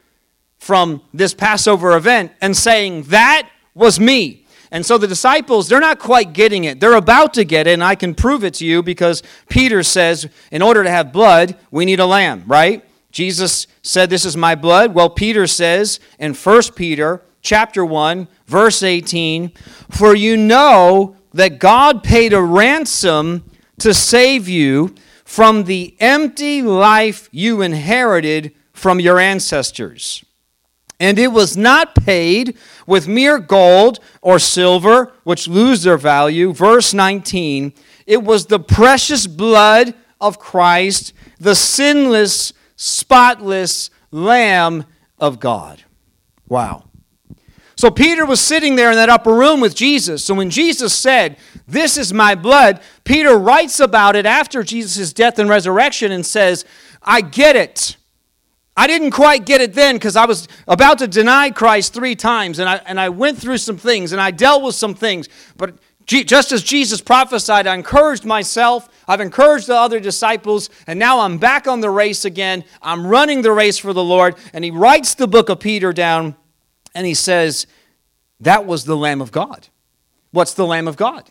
[0.58, 4.46] from this Passover event and saying, That was me.
[4.70, 6.80] And so the disciples, they're not quite getting it.
[6.80, 10.28] They're about to get it, and I can prove it to you because Peter says,
[10.50, 12.84] in order to have blood, we need a lamb, right?
[13.12, 14.92] Jesus said, This is my blood.
[14.92, 19.52] Well, Peter says in 1 Peter chapter 1, verse 18
[19.90, 27.28] For you know that God paid a ransom to save you from the empty life
[27.30, 30.24] you inherited from your ancestors.
[30.98, 32.56] And it was not paid
[32.86, 36.52] with mere gold or silver, which lose their value.
[36.52, 37.72] Verse 19
[38.06, 44.84] It was the precious blood of Christ, the sinless, spotless Lamb
[45.18, 45.84] of God.
[46.48, 46.86] Wow.
[47.76, 50.24] So Peter was sitting there in that upper room with Jesus.
[50.24, 51.36] So when Jesus said,
[51.68, 56.64] This is my blood, Peter writes about it after Jesus' death and resurrection and says,
[57.02, 57.96] I get it.
[58.78, 62.58] I didn't quite get it then because I was about to deny Christ three times
[62.58, 65.28] and I, and I went through some things and I dealt with some things.
[65.56, 65.74] But
[66.06, 71.36] Just as Jesus prophesied, I encouraged myself, I've encouraged the other disciples, and now I'm
[71.36, 72.64] back on the race again.
[72.80, 74.36] I'm running the race for the Lord.
[74.52, 76.36] And he writes the book of Peter down
[76.96, 77.66] and he says,
[78.40, 79.68] That was the Lamb of God.
[80.32, 81.30] What's the Lamb of God?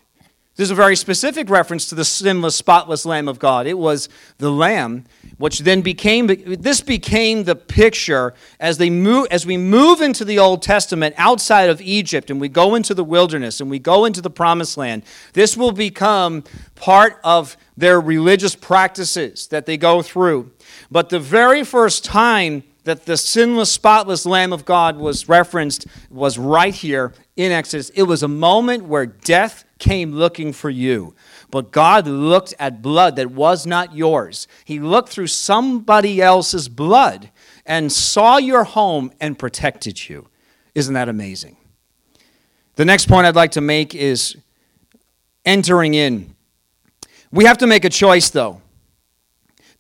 [0.56, 3.68] This is a very specific reference to the sinless, spotless Lamb of God.
[3.68, 5.04] It was the Lamb,
[5.38, 10.40] which then became this became the picture as they move as we move into the
[10.40, 14.22] Old Testament outside of Egypt and we go into the wilderness and we go into
[14.22, 15.04] the promised land.
[15.34, 20.52] This will become part of their religious practices that they go through.
[20.90, 26.38] But the very first time that the sinless, spotless Lamb of God was referenced was
[26.38, 27.90] right here in Exodus.
[27.90, 31.16] It was a moment where death came looking for you.
[31.52, 34.48] But God looked at blood that was not yours.
[34.64, 37.32] He looked through somebody else's blood
[37.66, 40.28] and saw your home and protected you.
[40.76, 41.58] Isn't that amazing?
[42.76, 44.36] The next point I'd like to make is
[45.44, 46.36] entering in.
[47.32, 48.62] We have to make a choice, though.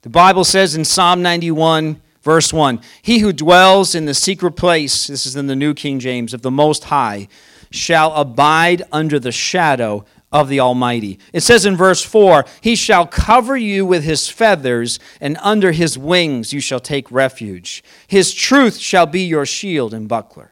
[0.01, 5.07] The Bible says in Psalm 91, verse 1 He who dwells in the secret place,
[5.07, 7.29] this is in the New King James, of the Most High,
[7.71, 11.17] shall abide under the shadow of the Almighty.
[11.31, 15.97] It says in verse 4 He shall cover you with his feathers, and under his
[15.97, 17.81] wings you shall take refuge.
[18.07, 20.51] His truth shall be your shield and buckler.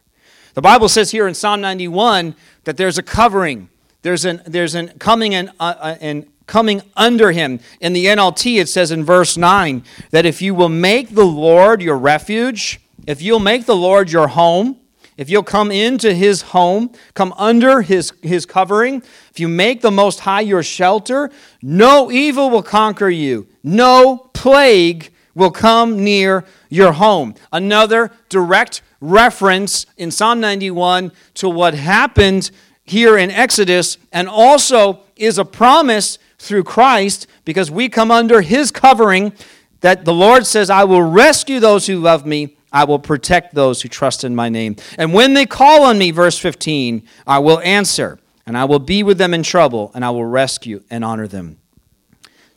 [0.53, 3.69] The Bible says here in Psalm 91 that there's a covering.
[4.03, 7.59] There's an, there's an coming and, uh, uh, and coming under him.
[7.79, 11.81] In the NLT, it says in verse 9 that if you will make the Lord
[11.81, 14.77] your refuge, if you'll make the Lord your home,
[15.15, 19.91] if you'll come into his home, come under his, his covering, if you make the
[19.91, 21.29] Most High your shelter,
[21.61, 27.35] no evil will conquer you, no plague will come near your home.
[27.51, 32.51] Another direct reference in Psalm 91 to what happened
[32.83, 38.71] here in Exodus, and also is a promise through Christ because we come under his
[38.71, 39.33] covering
[39.81, 43.83] that the Lord says, I will rescue those who love me I will protect those
[43.83, 44.75] who trust in my name.
[44.97, 49.03] And when they call on me, verse 15, I will answer, and I will be
[49.03, 51.59] with them in trouble, and I will rescue and honor them.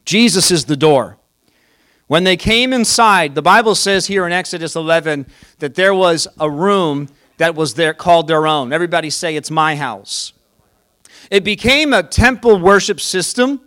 [0.06, 1.18] Jesus is the door.
[2.06, 5.26] When they came inside, the Bible says here in Exodus 11
[5.58, 8.72] that there was a room that was there called their own.
[8.72, 10.32] Everybody say, It's my house.
[11.30, 13.60] It became a temple worship system.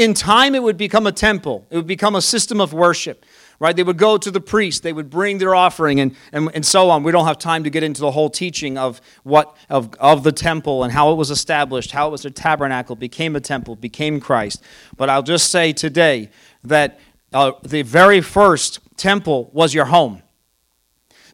[0.00, 3.24] In time, it would become a temple, it would become a system of worship
[3.60, 3.76] right?
[3.76, 6.88] They would go to the priest, they would bring their offering, and, and, and so
[6.88, 7.02] on.
[7.02, 10.32] We don't have time to get into the whole teaching of what of, of the
[10.32, 14.18] temple and how it was established, how it was a tabernacle, became a temple, became
[14.18, 14.64] Christ.
[14.96, 16.30] But I'll just say today
[16.64, 16.98] that
[17.34, 20.22] uh, the very first temple was your home.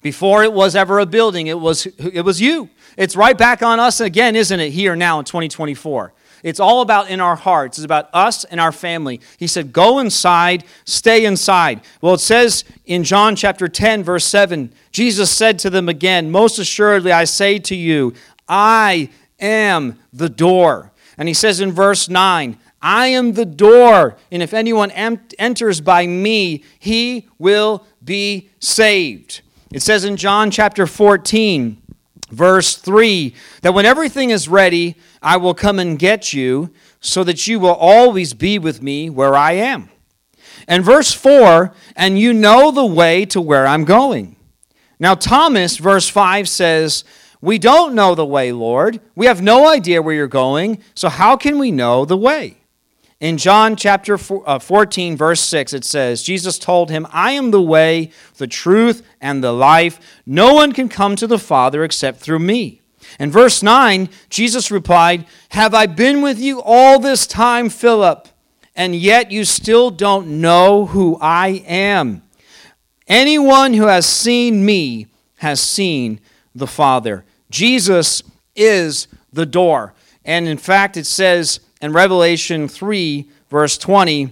[0.03, 2.71] Before it was ever a building, it was, it was you.
[2.97, 6.13] It's right back on us again, isn't it, here now in 2024?
[6.47, 7.77] It's all about in our hearts.
[7.77, 9.21] It's about us and our family.
[9.37, 11.81] He said, Go inside, stay inside.
[12.01, 16.61] Well, it says in John chapter 10, verse 7, Jesus said to them again, Most
[16.61, 18.15] assuredly, I say to you,
[18.49, 20.93] I am the door.
[21.19, 26.07] And he says in verse 9, I am the door, and if anyone enters by
[26.07, 29.41] me, he will be saved.
[29.73, 31.83] It says in John chapter 14,
[32.31, 34.97] verse 3 that when everything is ready,
[35.27, 39.35] I will come and get you so that you will always be with me where
[39.35, 39.89] I am.
[40.69, 44.37] And verse 4 and you know the way to where I'm going.
[45.01, 47.03] Now, Thomas, verse 5 says,
[47.41, 49.01] We don't know the way, Lord.
[49.17, 52.59] We have no idea where you're going, so how can we know the way?
[53.19, 57.61] In John chapter uh, 14, verse 6, it says, Jesus told him, I am the
[57.61, 59.99] way, the truth, and the life.
[60.25, 62.83] No one can come to the Father except through me.
[63.19, 68.29] In verse 9, Jesus replied, Have I been with you all this time, Philip,
[68.75, 72.23] and yet you still don't know who I am?
[73.09, 76.21] Anyone who has seen me has seen
[76.55, 77.25] the Father.
[77.51, 78.23] Jesus
[78.55, 79.95] is the door.
[80.25, 84.31] And in fact, it says, in Revelation 3, verse 20,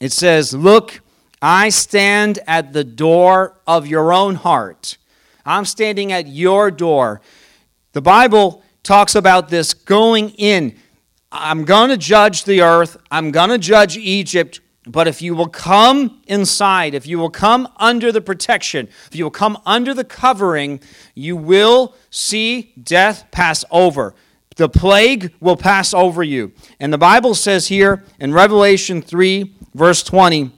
[0.00, 1.00] it says, Look,
[1.42, 4.96] I stand at the door of your own heart.
[5.44, 7.20] I'm standing at your door.
[7.96, 10.76] The Bible talks about this going in.
[11.32, 15.48] I'm going to judge the earth, I'm going to judge Egypt, but if you will
[15.48, 20.04] come inside, if you will come under the protection, if you will come under the
[20.04, 20.80] covering,
[21.14, 24.14] you will see death pass over
[24.56, 26.52] the plague will pass over you.
[26.78, 30.50] And the Bible says here in Revelation 3, verse 20,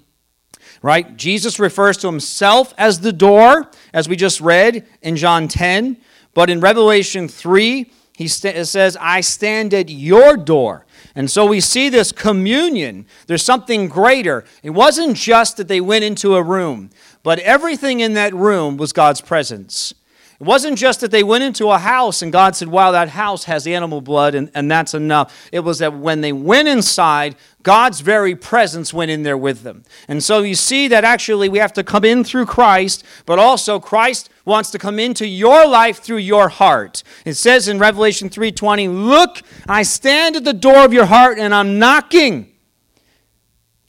[0.82, 1.16] right?
[1.16, 5.98] Jesus refers to himself as the door, as we just read in John 10.
[6.38, 10.86] But in Revelation 3, He st- says, I stand at your door.
[11.16, 13.06] And so we see this communion.
[13.26, 14.44] There's something greater.
[14.62, 16.90] It wasn't just that they went into a room,
[17.24, 19.92] but everything in that room was God's presence.
[20.40, 23.42] It wasn't just that they went into a house and God said, Wow, that house
[23.44, 25.48] has animal blood and, and that's enough.
[25.50, 27.34] It was that when they went inside,
[27.68, 29.84] God's very presence went in there with them.
[30.08, 33.78] And so you see that actually we have to come in through Christ, but also
[33.78, 37.02] Christ wants to come into your life through your heart.
[37.26, 41.54] It says in Revelation 3:20, "Look, I stand at the door of your heart and
[41.54, 42.54] I'm knocking."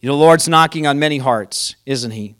[0.02, 2.36] The Lord's knocking on many hearts, isn't he?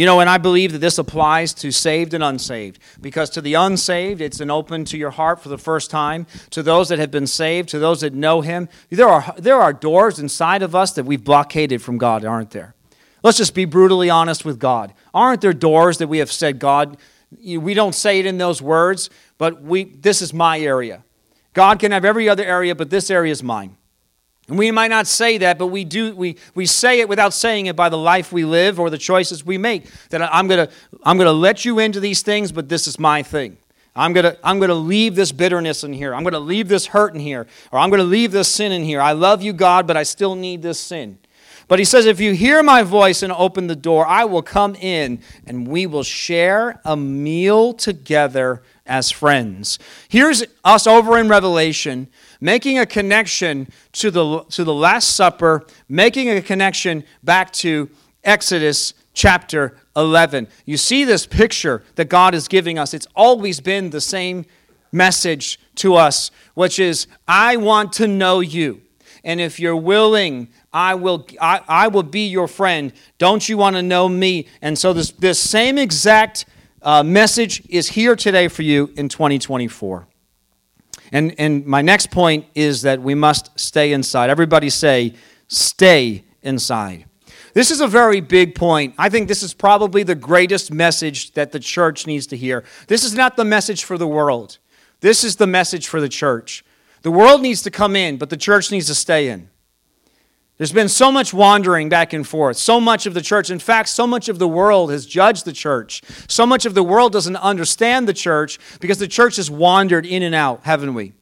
[0.00, 2.78] You know, and I believe that this applies to saved and unsaved.
[3.02, 6.26] Because to the unsaved, it's an open to your heart for the first time.
[6.52, 9.74] To those that have been saved, to those that know Him, there are, there are
[9.74, 12.74] doors inside of us that we've blockaded from God, aren't there?
[13.22, 14.94] Let's just be brutally honest with God.
[15.12, 16.96] Aren't there doors that we have said, God,
[17.38, 21.04] we don't say it in those words, but we, this is my area.
[21.52, 23.76] God can have every other area, but this area is mine.
[24.50, 27.66] And we might not say that, but we do we, we say it without saying
[27.66, 29.88] it by the life we live or the choices we make.
[30.10, 30.68] That I'm gonna
[31.04, 33.58] I'm gonna let you into these things, but this is my thing.
[33.94, 36.12] I'm gonna I'm gonna leave this bitterness in here.
[36.12, 39.00] I'm gonna leave this hurt in here, or I'm gonna leave this sin in here.
[39.00, 41.18] I love you, God, but I still need this sin.
[41.68, 44.74] But he says, if you hear my voice and open the door, I will come
[44.74, 49.78] in and we will share a meal together as friends.
[50.08, 52.08] Here's us over in Revelation
[52.40, 57.88] making a connection to the, to the Last Supper, making a connection back to
[58.24, 60.48] Exodus chapter 11.
[60.64, 62.92] You see this picture that God is giving us.
[62.92, 64.44] It's always been the same
[64.90, 68.82] message to us, which is, I want to know you.
[69.22, 72.92] And if you're willing, I will, I, I will be your friend.
[73.18, 74.48] Don't you want to know me?
[74.62, 76.46] And so this, this same exact
[76.82, 80.06] uh, message is here today for you in 2024.
[81.12, 84.30] And, and my next point is that we must stay inside.
[84.30, 85.14] Everybody say,
[85.48, 87.06] stay inside.
[87.52, 88.94] This is a very big point.
[88.96, 92.64] I think this is probably the greatest message that the church needs to hear.
[92.86, 94.58] This is not the message for the world,
[95.00, 96.64] this is the message for the church.
[97.02, 99.49] The world needs to come in, but the church needs to stay in.
[100.60, 102.58] There's been so much wandering back and forth.
[102.58, 105.54] So much of the church, in fact, so much of the world has judged the
[105.54, 106.02] church.
[106.28, 110.22] So much of the world doesn't understand the church because the church has wandered in
[110.22, 111.14] and out, haven't we?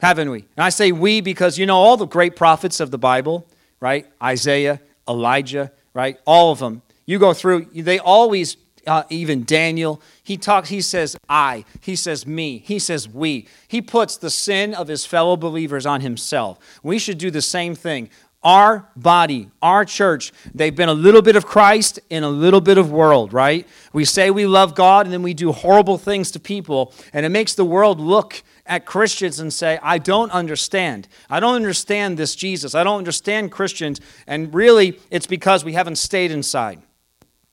[0.00, 0.40] Haven't we?
[0.54, 3.46] And I say we because you know all the great prophets of the Bible,
[3.80, 4.06] right?
[4.22, 6.18] Isaiah, Elijah, right?
[6.26, 6.82] All of them.
[7.06, 8.54] You go through, they always
[8.86, 13.46] uh, even Daniel, he talks, he says I, he says me, he says we.
[13.68, 16.58] He puts the sin of his fellow believers on himself.
[16.82, 18.10] We should do the same thing.
[18.42, 22.78] Our body, our church, they've been a little bit of Christ and a little bit
[22.78, 23.68] of world, right?
[23.92, 27.28] We say we love God and then we do horrible things to people, and it
[27.28, 31.06] makes the world look at Christians and say, I don't understand.
[31.28, 32.74] I don't understand this Jesus.
[32.74, 34.00] I don't understand Christians.
[34.26, 36.80] And really, it's because we haven't stayed inside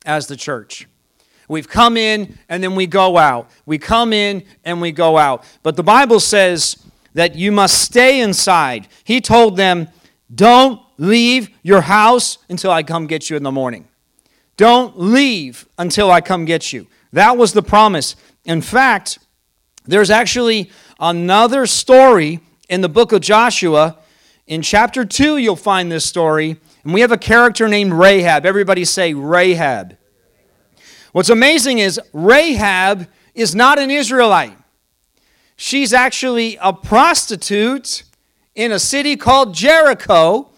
[0.06, 0.88] as the church.
[1.48, 3.50] We've come in and then we go out.
[3.66, 5.46] We come in and we go out.
[5.64, 6.78] But the Bible says
[7.14, 8.88] that you must stay inside.
[9.04, 9.88] He told them,
[10.34, 13.88] Don't leave your house until I come get you in the morning.
[14.58, 16.88] Don't leave until I come get you.
[17.14, 18.16] That was the promise.
[18.44, 19.20] In fact,
[19.86, 20.70] there's actually
[21.00, 23.98] another story in the book of Joshua.
[24.48, 26.58] In chapter 2, you'll find this story.
[26.84, 28.46] And we have a character named Rahab.
[28.46, 29.98] Everybody say Rahab.
[31.18, 34.56] What's amazing is Rahab is not an Israelite.
[35.56, 38.04] She's actually a prostitute
[38.54, 40.52] in a city called Jericho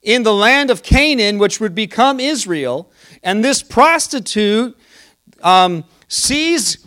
[0.00, 2.90] in the land of Canaan, which would become Israel.
[3.22, 4.74] And this prostitute
[5.42, 6.86] um, sees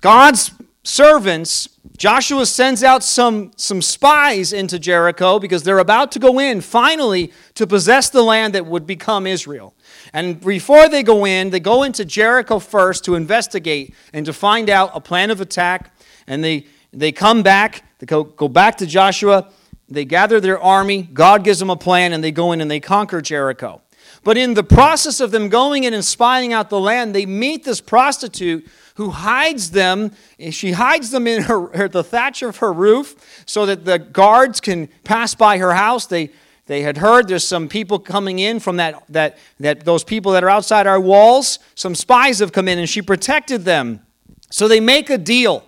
[0.00, 0.50] God's
[0.82, 1.68] servants
[2.00, 7.30] Joshua sends out some, some spies into Jericho because they're about to go in finally
[7.56, 9.74] to possess the land that would become Israel.
[10.12, 14.68] And before they go in, they go into Jericho first to investigate and to find
[14.68, 15.94] out a plan of attack.
[16.26, 19.48] And they, they come back, they go, go back to Joshua,
[19.88, 22.80] they gather their army, God gives them a plan, and they go in and they
[22.80, 23.82] conquer Jericho.
[24.22, 27.64] But in the process of them going in and spying out the land, they meet
[27.64, 30.12] this prostitute who hides them.
[30.50, 34.60] She hides them in her, her, the thatch of her roof so that the guards
[34.60, 36.06] can pass by her house.
[36.06, 36.30] They,
[36.70, 40.44] they had heard there's some people coming in from that, that, that those people that
[40.44, 41.58] are outside our walls.
[41.74, 44.06] Some spies have come in, and she protected them.
[44.52, 45.64] So they make a deal.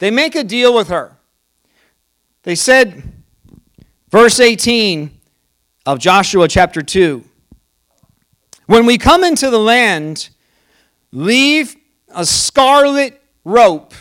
[0.00, 1.16] They make a deal with her.
[2.42, 3.12] They said,
[4.10, 5.20] verse 18
[5.86, 7.22] of Joshua chapter 2
[8.66, 10.30] When we come into the land,
[11.12, 11.76] leave
[12.12, 13.94] a scarlet rope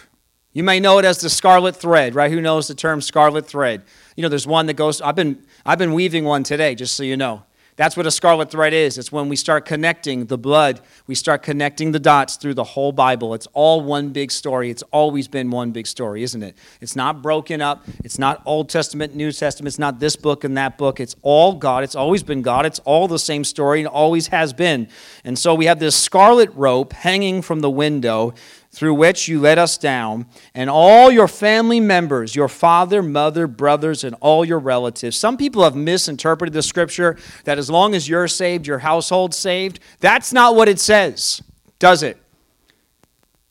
[0.53, 2.29] You may know it as the scarlet thread, right?
[2.29, 3.83] Who knows the term scarlet thread?
[4.15, 7.03] You know, there's one that goes, I've been, I've been weaving one today, just so
[7.03, 7.43] you know.
[7.77, 8.97] That's what a scarlet thread is.
[8.97, 12.91] It's when we start connecting the blood, we start connecting the dots through the whole
[12.91, 13.33] Bible.
[13.33, 14.69] It's all one big story.
[14.69, 16.55] It's always been one big story, isn't it?
[16.81, 17.83] It's not broken up.
[18.03, 19.67] It's not Old Testament, New Testament.
[19.67, 20.99] It's not this book and that book.
[20.99, 21.83] It's all God.
[21.83, 22.65] It's always been God.
[22.65, 24.87] It's all the same story and always has been.
[25.23, 28.33] And so we have this scarlet rope hanging from the window
[28.71, 34.03] through which you let us down, and all your family members, your father, mother, brothers,
[34.03, 35.17] and all your relatives.
[35.17, 39.79] Some people have misinterpreted the scripture that as long as you're saved, your household's saved.
[39.99, 41.41] That's not what it says,
[41.79, 42.17] does it?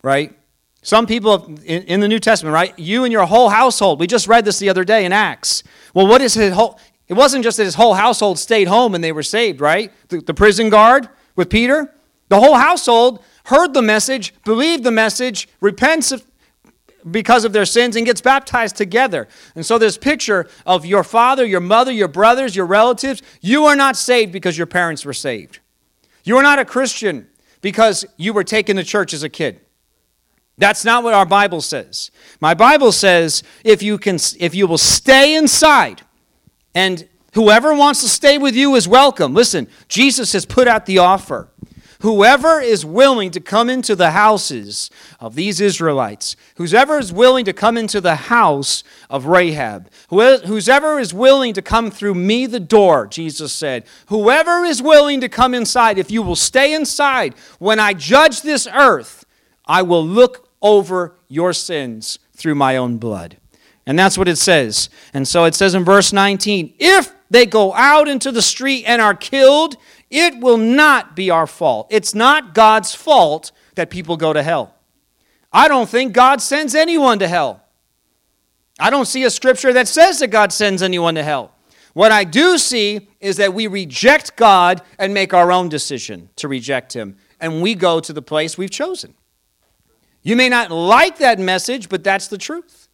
[0.03, 0.35] Right?
[0.83, 2.77] Some people in, in the New Testament, right?
[2.79, 4.01] You and your whole household.
[4.01, 5.63] We just read this the other day in Acts.
[5.93, 6.81] Well, what is his whole?
[7.09, 9.93] It wasn't just that his whole household stayed home and they were saved, right?
[10.09, 11.93] The, the prison guard with Peter,
[12.31, 16.13] the whole household heard the message, believed the message, repents
[17.11, 19.27] because of their sins, and gets baptized together.
[19.55, 23.77] And so, this picture of your father, your mother, your brothers, your relatives, you are
[23.77, 25.59] not saved because your parents were saved.
[26.23, 27.29] You are not a Christian
[27.63, 29.61] because you were taken to church as a kid.
[30.57, 32.11] That's not what our Bible says.
[32.41, 36.03] My Bible says if you can if you will stay inside
[36.75, 39.35] and whoever wants to stay with you is welcome.
[39.35, 41.49] Listen, Jesus has put out the offer.
[42.01, 47.53] Whoever is willing to come into the houses of these Israelites, whoever is willing to
[47.53, 53.07] come into the house of Rahab, whoever is willing to come through me, the door,
[53.07, 57.93] Jesus said, whoever is willing to come inside, if you will stay inside, when I
[57.93, 59.27] judge this earth,
[59.67, 63.37] I will look over your sins through my own blood.
[63.87, 64.89] And that's what it says.
[65.13, 69.01] And so it says in verse 19 if they go out into the street and
[69.01, 69.77] are killed,
[70.11, 71.87] it will not be our fault.
[71.91, 74.75] It's not God's fault that people go to hell.
[75.53, 77.65] I don't think God sends anyone to hell.
[78.79, 81.53] I don't see a scripture that says that God sends anyone to hell.
[81.93, 86.49] What I do see is that we reject God and make our own decision to
[86.49, 89.15] reject Him, and we go to the place we've chosen.
[90.23, 92.89] You may not like that message, but that's the truth.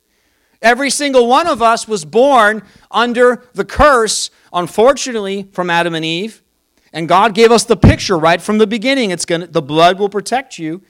[0.63, 6.43] Every single one of us was born under the curse, unfortunately, from Adam and Eve.
[6.97, 9.11] And God gave us the picture right from the beginning.
[9.11, 10.81] It's going to, the blood will protect you.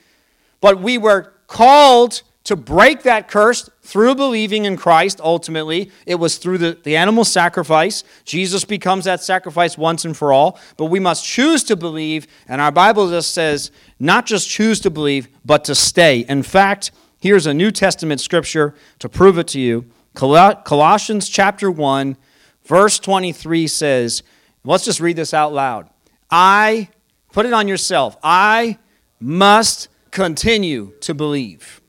[0.61, 5.91] But we were called to break that curse through believing in Christ ultimately.
[6.07, 8.05] It was through the, the animal sacrifice.
[8.25, 10.61] Jesus becomes that sacrifice once and for all.
[10.77, 12.29] But we must choose to believe.
[12.47, 16.21] And our Bible just says not just choose to believe, but to stay.
[16.21, 19.87] In fact, here's a New Testament scripture to prove it to you.
[20.15, 22.17] Colossians chapter 1,
[22.63, 24.23] verse 23 says,
[24.63, 25.91] let's just read this out loud.
[26.31, 26.89] I,
[27.33, 28.79] put it on yourself, I
[29.21, 31.81] must continue to believe.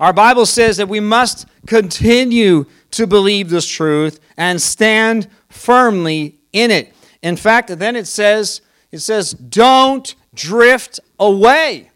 [0.00, 6.70] Our Bible says that we must continue to believe this truth and stand firmly in
[6.70, 6.94] it.
[7.22, 11.90] In fact, then it says, it says, don't drift away.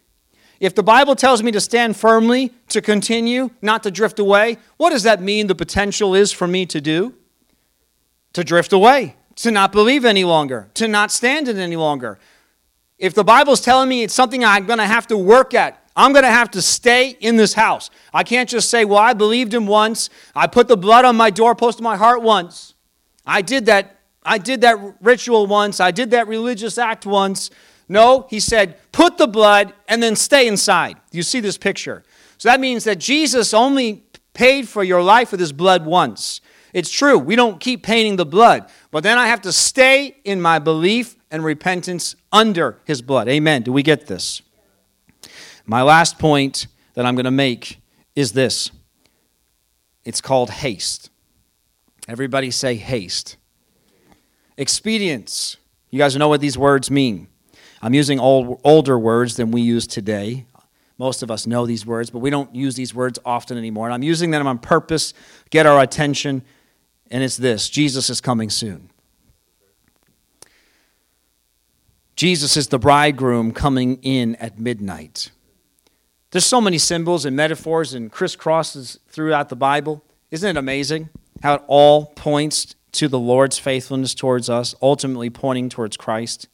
[0.59, 4.91] If the Bible tells me to stand firmly, to continue, not to drift away, what
[4.91, 7.13] does that mean the potential is for me to do?
[8.33, 12.19] To drift away to not believe any longer, to not stand it any longer.
[12.97, 16.11] If the Bible's telling me it's something I'm going to have to work at, I'm
[16.11, 17.89] going to have to stay in this house.
[18.13, 20.09] I can't just say, well, I believed him once.
[20.35, 22.75] I put the blood on my doorpost of my heart once.
[23.25, 23.99] I did that.
[24.23, 25.79] I did that ritual once.
[25.79, 27.49] I did that religious act once.
[27.87, 30.97] No, he said, put the blood and then stay inside.
[31.11, 32.03] You see this picture.
[32.37, 36.41] So that means that Jesus only paid for your life with his blood once.
[36.77, 40.39] It's true, we don't keep painting the blood, but then I have to stay in
[40.39, 43.27] my belief and repentance under his blood.
[43.27, 43.63] Amen.
[43.63, 44.43] Do we get this?
[45.65, 47.81] My last point that I'm going to make
[48.15, 48.69] is this
[50.05, 51.09] it's called haste.
[52.07, 53.37] Everybody say haste.
[54.55, 55.57] Expedience.
[55.89, 57.27] You guys know what these words mean.
[57.81, 60.45] I'm using old, older words than we use today.
[60.99, 63.87] Most of us know these words, but we don't use these words often anymore.
[63.87, 65.15] And I'm using them on purpose,
[65.49, 66.43] get our attention,
[67.11, 68.89] and it's this Jesus is coming soon.
[72.15, 75.29] Jesus is the bridegroom coming in at midnight.
[76.31, 80.03] There's so many symbols and metaphors and crisscrosses throughout the Bible.
[80.31, 81.09] Isn't it amazing
[81.43, 86.47] how it all points to the Lord's faithfulness towards us, ultimately pointing towards Christ?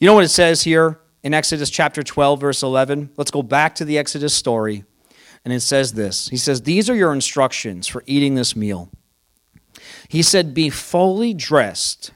[0.00, 3.10] You know what it says here in Exodus chapter 12, verse 11?
[3.16, 4.84] Let's go back to the Exodus story.
[5.44, 8.90] And it says this He says, These are your instructions for eating this meal.
[10.08, 12.12] He said, Be fully dressed,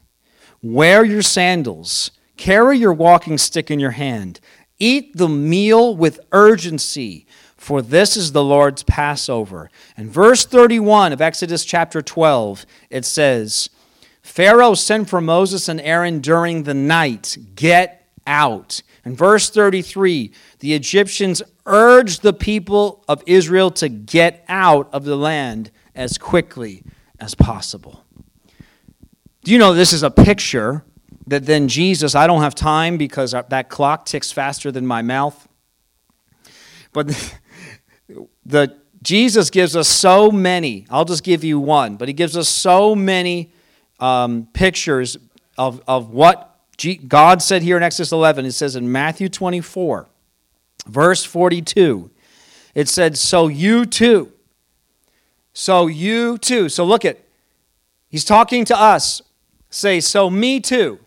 [0.62, 4.40] wear your sandals, carry your walking stick in your hand,
[4.78, 7.26] eat the meal with urgency,
[7.56, 9.70] for this is the Lord's Passover.
[9.96, 13.70] And verse 31 of Exodus chapter 12, it says,
[14.20, 18.82] Pharaoh sent for Moses and Aaron during the night, Get out.
[19.04, 25.16] In verse 33, the Egyptians urged the people of Israel to get out of the
[25.16, 26.82] land as quickly
[27.24, 28.04] as possible.
[29.44, 30.84] Do you know this is a picture
[31.26, 35.48] that then Jesus, I don't have time because that clock ticks faster than my mouth.
[36.92, 37.08] But
[38.46, 40.86] the Jesus gives us so many.
[40.90, 43.52] I'll just give you one, but he gives us so many
[44.00, 45.18] um, pictures
[45.58, 48.46] of, of what G- God said here in Exodus 11.
[48.46, 50.08] It says in Matthew 24,
[50.86, 52.10] verse 42,
[52.74, 54.33] it said, So you too.
[55.54, 56.68] So you too.
[56.68, 57.20] So look at,
[58.08, 59.22] he's talking to us.
[59.70, 60.98] Say, So me too.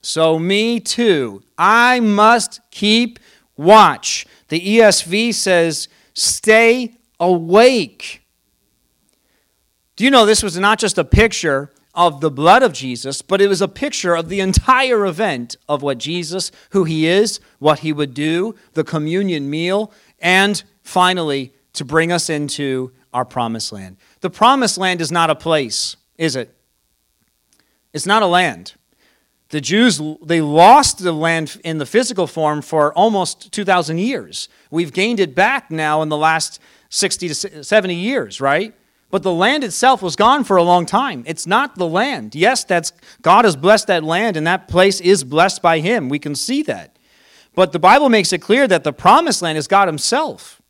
[0.00, 1.42] So me too.
[1.56, 3.18] I must keep
[3.56, 4.26] watch.
[4.48, 8.22] The ESV says, Stay awake.
[9.96, 13.40] Do you know this was not just a picture of the blood of Jesus, but
[13.40, 17.80] it was a picture of the entire event of what Jesus, who he is, what
[17.80, 23.96] he would do, the communion meal, and finally to bring us into our promised land.
[24.20, 26.54] The promised land is not a place, is it?
[27.92, 28.74] It's not a land.
[29.50, 34.48] The Jews, they lost the land in the physical form for almost 2,000 years.
[34.70, 38.74] We've gained it back now in the last 60 to 70 years, right?
[39.10, 41.24] But the land itself was gone for a long time.
[41.26, 42.34] It's not the land.
[42.34, 42.92] Yes, that's
[43.22, 46.10] God has blessed that land and that place is blessed by him.
[46.10, 46.98] We can see that.
[47.54, 50.60] But the Bible makes it clear that the promised land is God himself.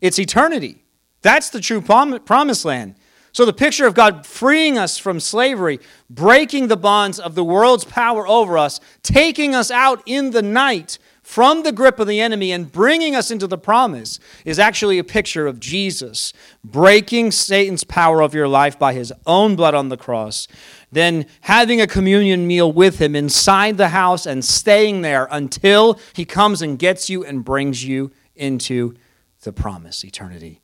[0.00, 0.79] It's eternity.
[1.22, 2.94] That's the true prom- promised land.
[3.32, 7.84] So, the picture of God freeing us from slavery, breaking the bonds of the world's
[7.84, 12.50] power over us, taking us out in the night from the grip of the enemy
[12.50, 16.32] and bringing us into the promise, is actually a picture of Jesus
[16.64, 20.48] breaking Satan's power of your life by his own blood on the cross,
[20.90, 26.24] then having a communion meal with him inside the house and staying there until he
[26.24, 28.96] comes and gets you and brings you into
[29.42, 30.60] the promise, eternity.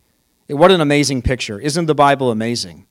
[0.48, 1.58] What an amazing picture.
[1.58, 2.86] Isn't the Bible amazing?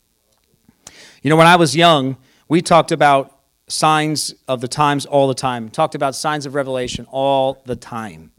[1.22, 2.18] You know, when I was young,
[2.49, 3.32] we talked about
[3.68, 8.32] signs of the times all the time, talked about signs of revelation all the time.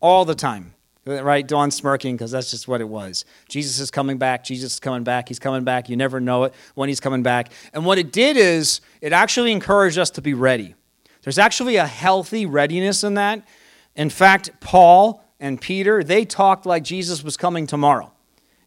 [0.00, 0.74] All the time.
[1.04, 1.46] Right?
[1.46, 3.24] Dawn smirking because that's just what it was.
[3.48, 4.42] Jesus is coming back.
[4.42, 5.28] Jesus is coming back.
[5.28, 5.88] He's coming back.
[5.88, 7.52] You never know it when he's coming back.
[7.72, 10.74] And what it did is it actually encouraged us to be ready.
[11.22, 13.46] There's actually a healthy readiness in that.
[13.94, 18.12] In fact, Paul and Peter, they talked like Jesus was coming tomorrow.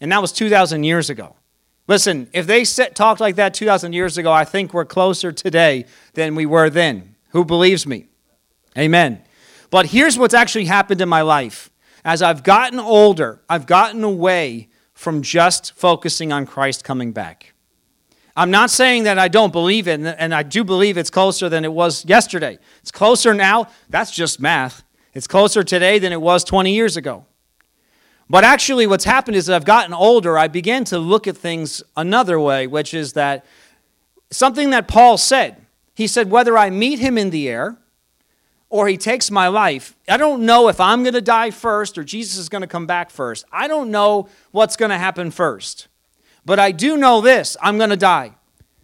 [0.02, 1.36] And that was 2,000 years ago.
[1.88, 6.36] Listen, if they talked like that 2,000 years ago, I think we're closer today than
[6.36, 7.16] we were then.
[7.30, 8.06] Who believes me?
[8.78, 9.24] Amen.
[9.72, 11.70] But here's what's actually happened in my life.
[12.06, 17.54] As I've gotten older, I've gotten away from just focusing on Christ coming back.
[18.36, 21.66] I'm not saying that I don't believe it, and I do believe it's closer than
[21.66, 22.58] it was yesterday.
[22.82, 23.68] It's closer now.
[23.90, 24.84] That's just math.
[25.14, 27.26] It's closer today than it was 20 years ago.
[28.30, 31.82] But actually, what's happened is that I've gotten older, I began to look at things
[31.98, 33.44] another way, which is that
[34.30, 35.66] something that Paul said.
[35.96, 37.78] He said, Whether I meet him in the air
[38.70, 42.04] or he takes my life, I don't know if I'm going to die first or
[42.04, 43.46] Jesus is going to come back first.
[43.52, 45.88] I don't know what's going to happen first.
[46.46, 48.36] But I do know this I'm going to die.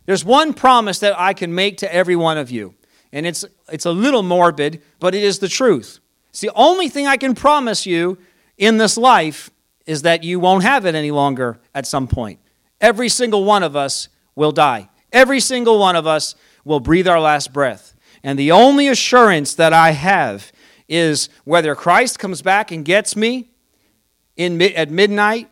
[0.07, 2.75] There's one promise that I can make to every one of you,
[3.11, 5.99] and it's, it's a little morbid, but it is the truth.
[6.29, 8.17] It's the only thing I can promise you
[8.57, 9.49] in this life
[9.85, 12.39] is that you won't have it any longer at some point.
[12.81, 14.89] Every single one of us will die.
[15.11, 17.93] Every single one of us will breathe our last breath.
[18.23, 20.51] And the only assurance that I have
[20.87, 23.49] is whether Christ comes back and gets me
[24.35, 25.49] in, at midnight,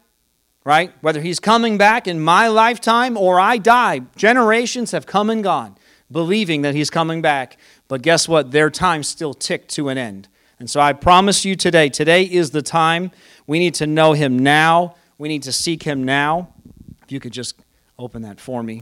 [0.64, 0.92] right?
[1.02, 4.02] Whether he's coming back in my lifetime or I die.
[4.16, 5.78] Generations have come and gone
[6.12, 7.58] believing that he's coming back.
[7.90, 8.52] But guess what?
[8.52, 10.30] Their time still ticked to an end.
[10.64, 13.12] And so I promise you today, today is the time.
[13.48, 14.96] We need to know him now.
[15.18, 16.54] We need to seek him now.
[17.02, 17.60] If you could just
[18.00, 18.82] open that for me.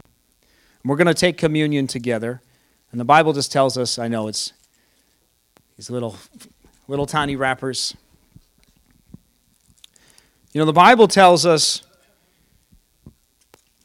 [0.84, 2.40] we're going to take communion together.
[2.92, 4.52] And the Bible just tells us, I know it's
[5.76, 6.16] these little
[6.86, 7.96] little tiny wrappers.
[10.52, 11.82] You know, the Bible tells us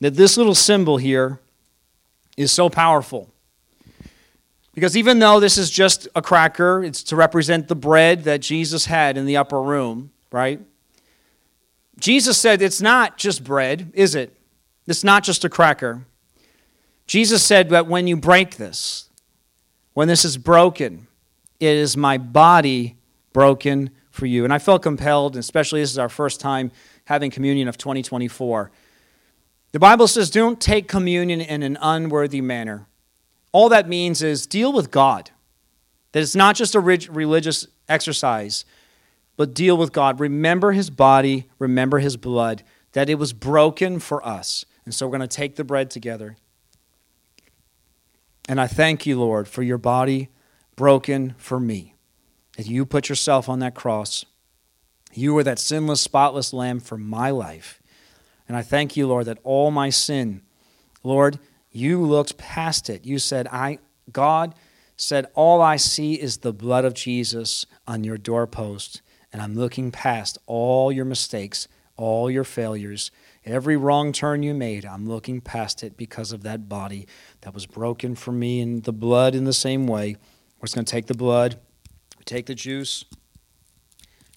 [0.01, 1.39] that this little symbol here
[2.37, 3.33] is so powerful.
[4.77, 8.85] Because even though this is just a cracker, it's to represent the bread that Jesus
[8.85, 10.61] had in the upper room, right?
[11.99, 14.37] Jesus said it's not just bread, is it?
[14.85, 16.05] It's not just a cracker.
[17.07, 19.09] Jesus said that when you break this,
[19.95, 21.07] when this is broken,
[21.59, 22.97] it is my body
[23.33, 24.43] broken for you.
[24.43, 26.69] And I felt compelled, especially this is our first time
[27.05, 28.69] having communion of 2024.
[29.71, 32.85] The Bible says, don't take communion in an unworthy manner.
[33.51, 35.31] All that means is deal with God.
[36.11, 38.65] That it's not just a religious exercise,
[39.35, 40.19] but deal with God.
[40.19, 44.65] Remember his body, remember his blood, that it was broken for us.
[44.85, 46.37] And so we're going to take the bread together.
[48.49, 50.29] And I thank you, Lord, for your body
[50.75, 51.93] broken for me.
[52.55, 54.25] That you put yourself on that cross.
[55.13, 57.81] You were that sinless, spotless lamb for my life.
[58.47, 60.41] And I thank you, Lord, that all my sin,
[61.03, 61.37] Lord,
[61.77, 63.05] you looked past it.
[63.05, 63.79] You said, I,
[64.11, 64.55] God
[64.95, 69.01] said, all I see is the blood of Jesus on your doorpost.
[69.31, 73.11] And I'm looking past all your mistakes, all your failures,
[73.45, 74.85] every wrong turn you made.
[74.85, 77.07] I'm looking past it because of that body
[77.41, 80.17] that was broken for me and the blood in the same way.
[80.59, 81.59] We're just going to take the blood,
[82.25, 83.05] take the juice.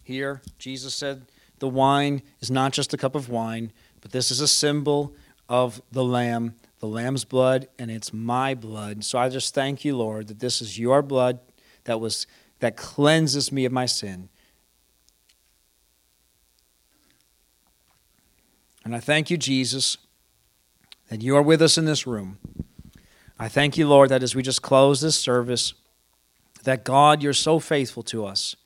[0.02, 1.26] Here, Jesus said
[1.58, 5.14] the wine is not just a cup of wine, but this is a symbol
[5.48, 9.04] of the Lamb, the Lamb's blood, and it's my blood.
[9.04, 11.38] So I just thank you, Lord, that this is your blood
[11.84, 12.26] that was
[12.58, 14.28] that cleanses me of my sin.
[18.84, 19.98] And I thank you, Jesus,
[21.08, 22.38] that you are with us in this room.
[23.38, 25.74] I thank you, Lord, that as we just close this service,
[26.64, 28.56] that God, you're so faithful to us.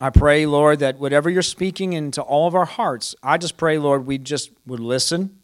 [0.00, 3.78] I pray, Lord, that whatever you're speaking into all of our hearts, I just pray,
[3.78, 5.38] Lord, we just would listen,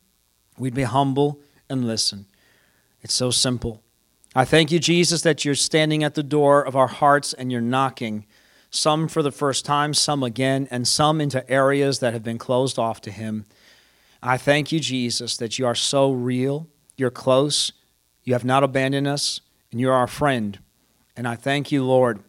[0.58, 2.26] we'd be humble and listen.
[3.02, 3.82] It's so simple.
[4.34, 7.60] I thank you, Jesus, that you're standing at the door of our hearts and you're
[7.60, 8.26] knocking,
[8.70, 12.78] some for the first time, some again, and some into areas that have been closed
[12.78, 13.46] off to Him.
[14.22, 17.72] I thank you, Jesus, that you are so real, you're close,
[18.24, 19.40] you have not abandoned us,
[19.70, 20.58] and you're our friend.
[21.16, 22.20] And I thank you, Lord,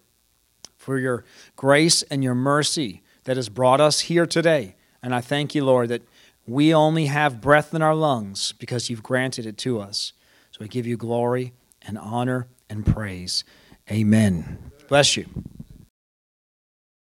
[0.78, 1.26] for your
[1.56, 4.76] grace and your mercy that has brought us here today.
[5.04, 6.04] And I thank you, Lord, that
[6.50, 10.14] we only have breath in our lungs because you've granted it to us.
[10.52, 13.44] So we give you glory and honor and praise.
[13.92, 14.72] Amen.
[14.88, 15.28] Bless you.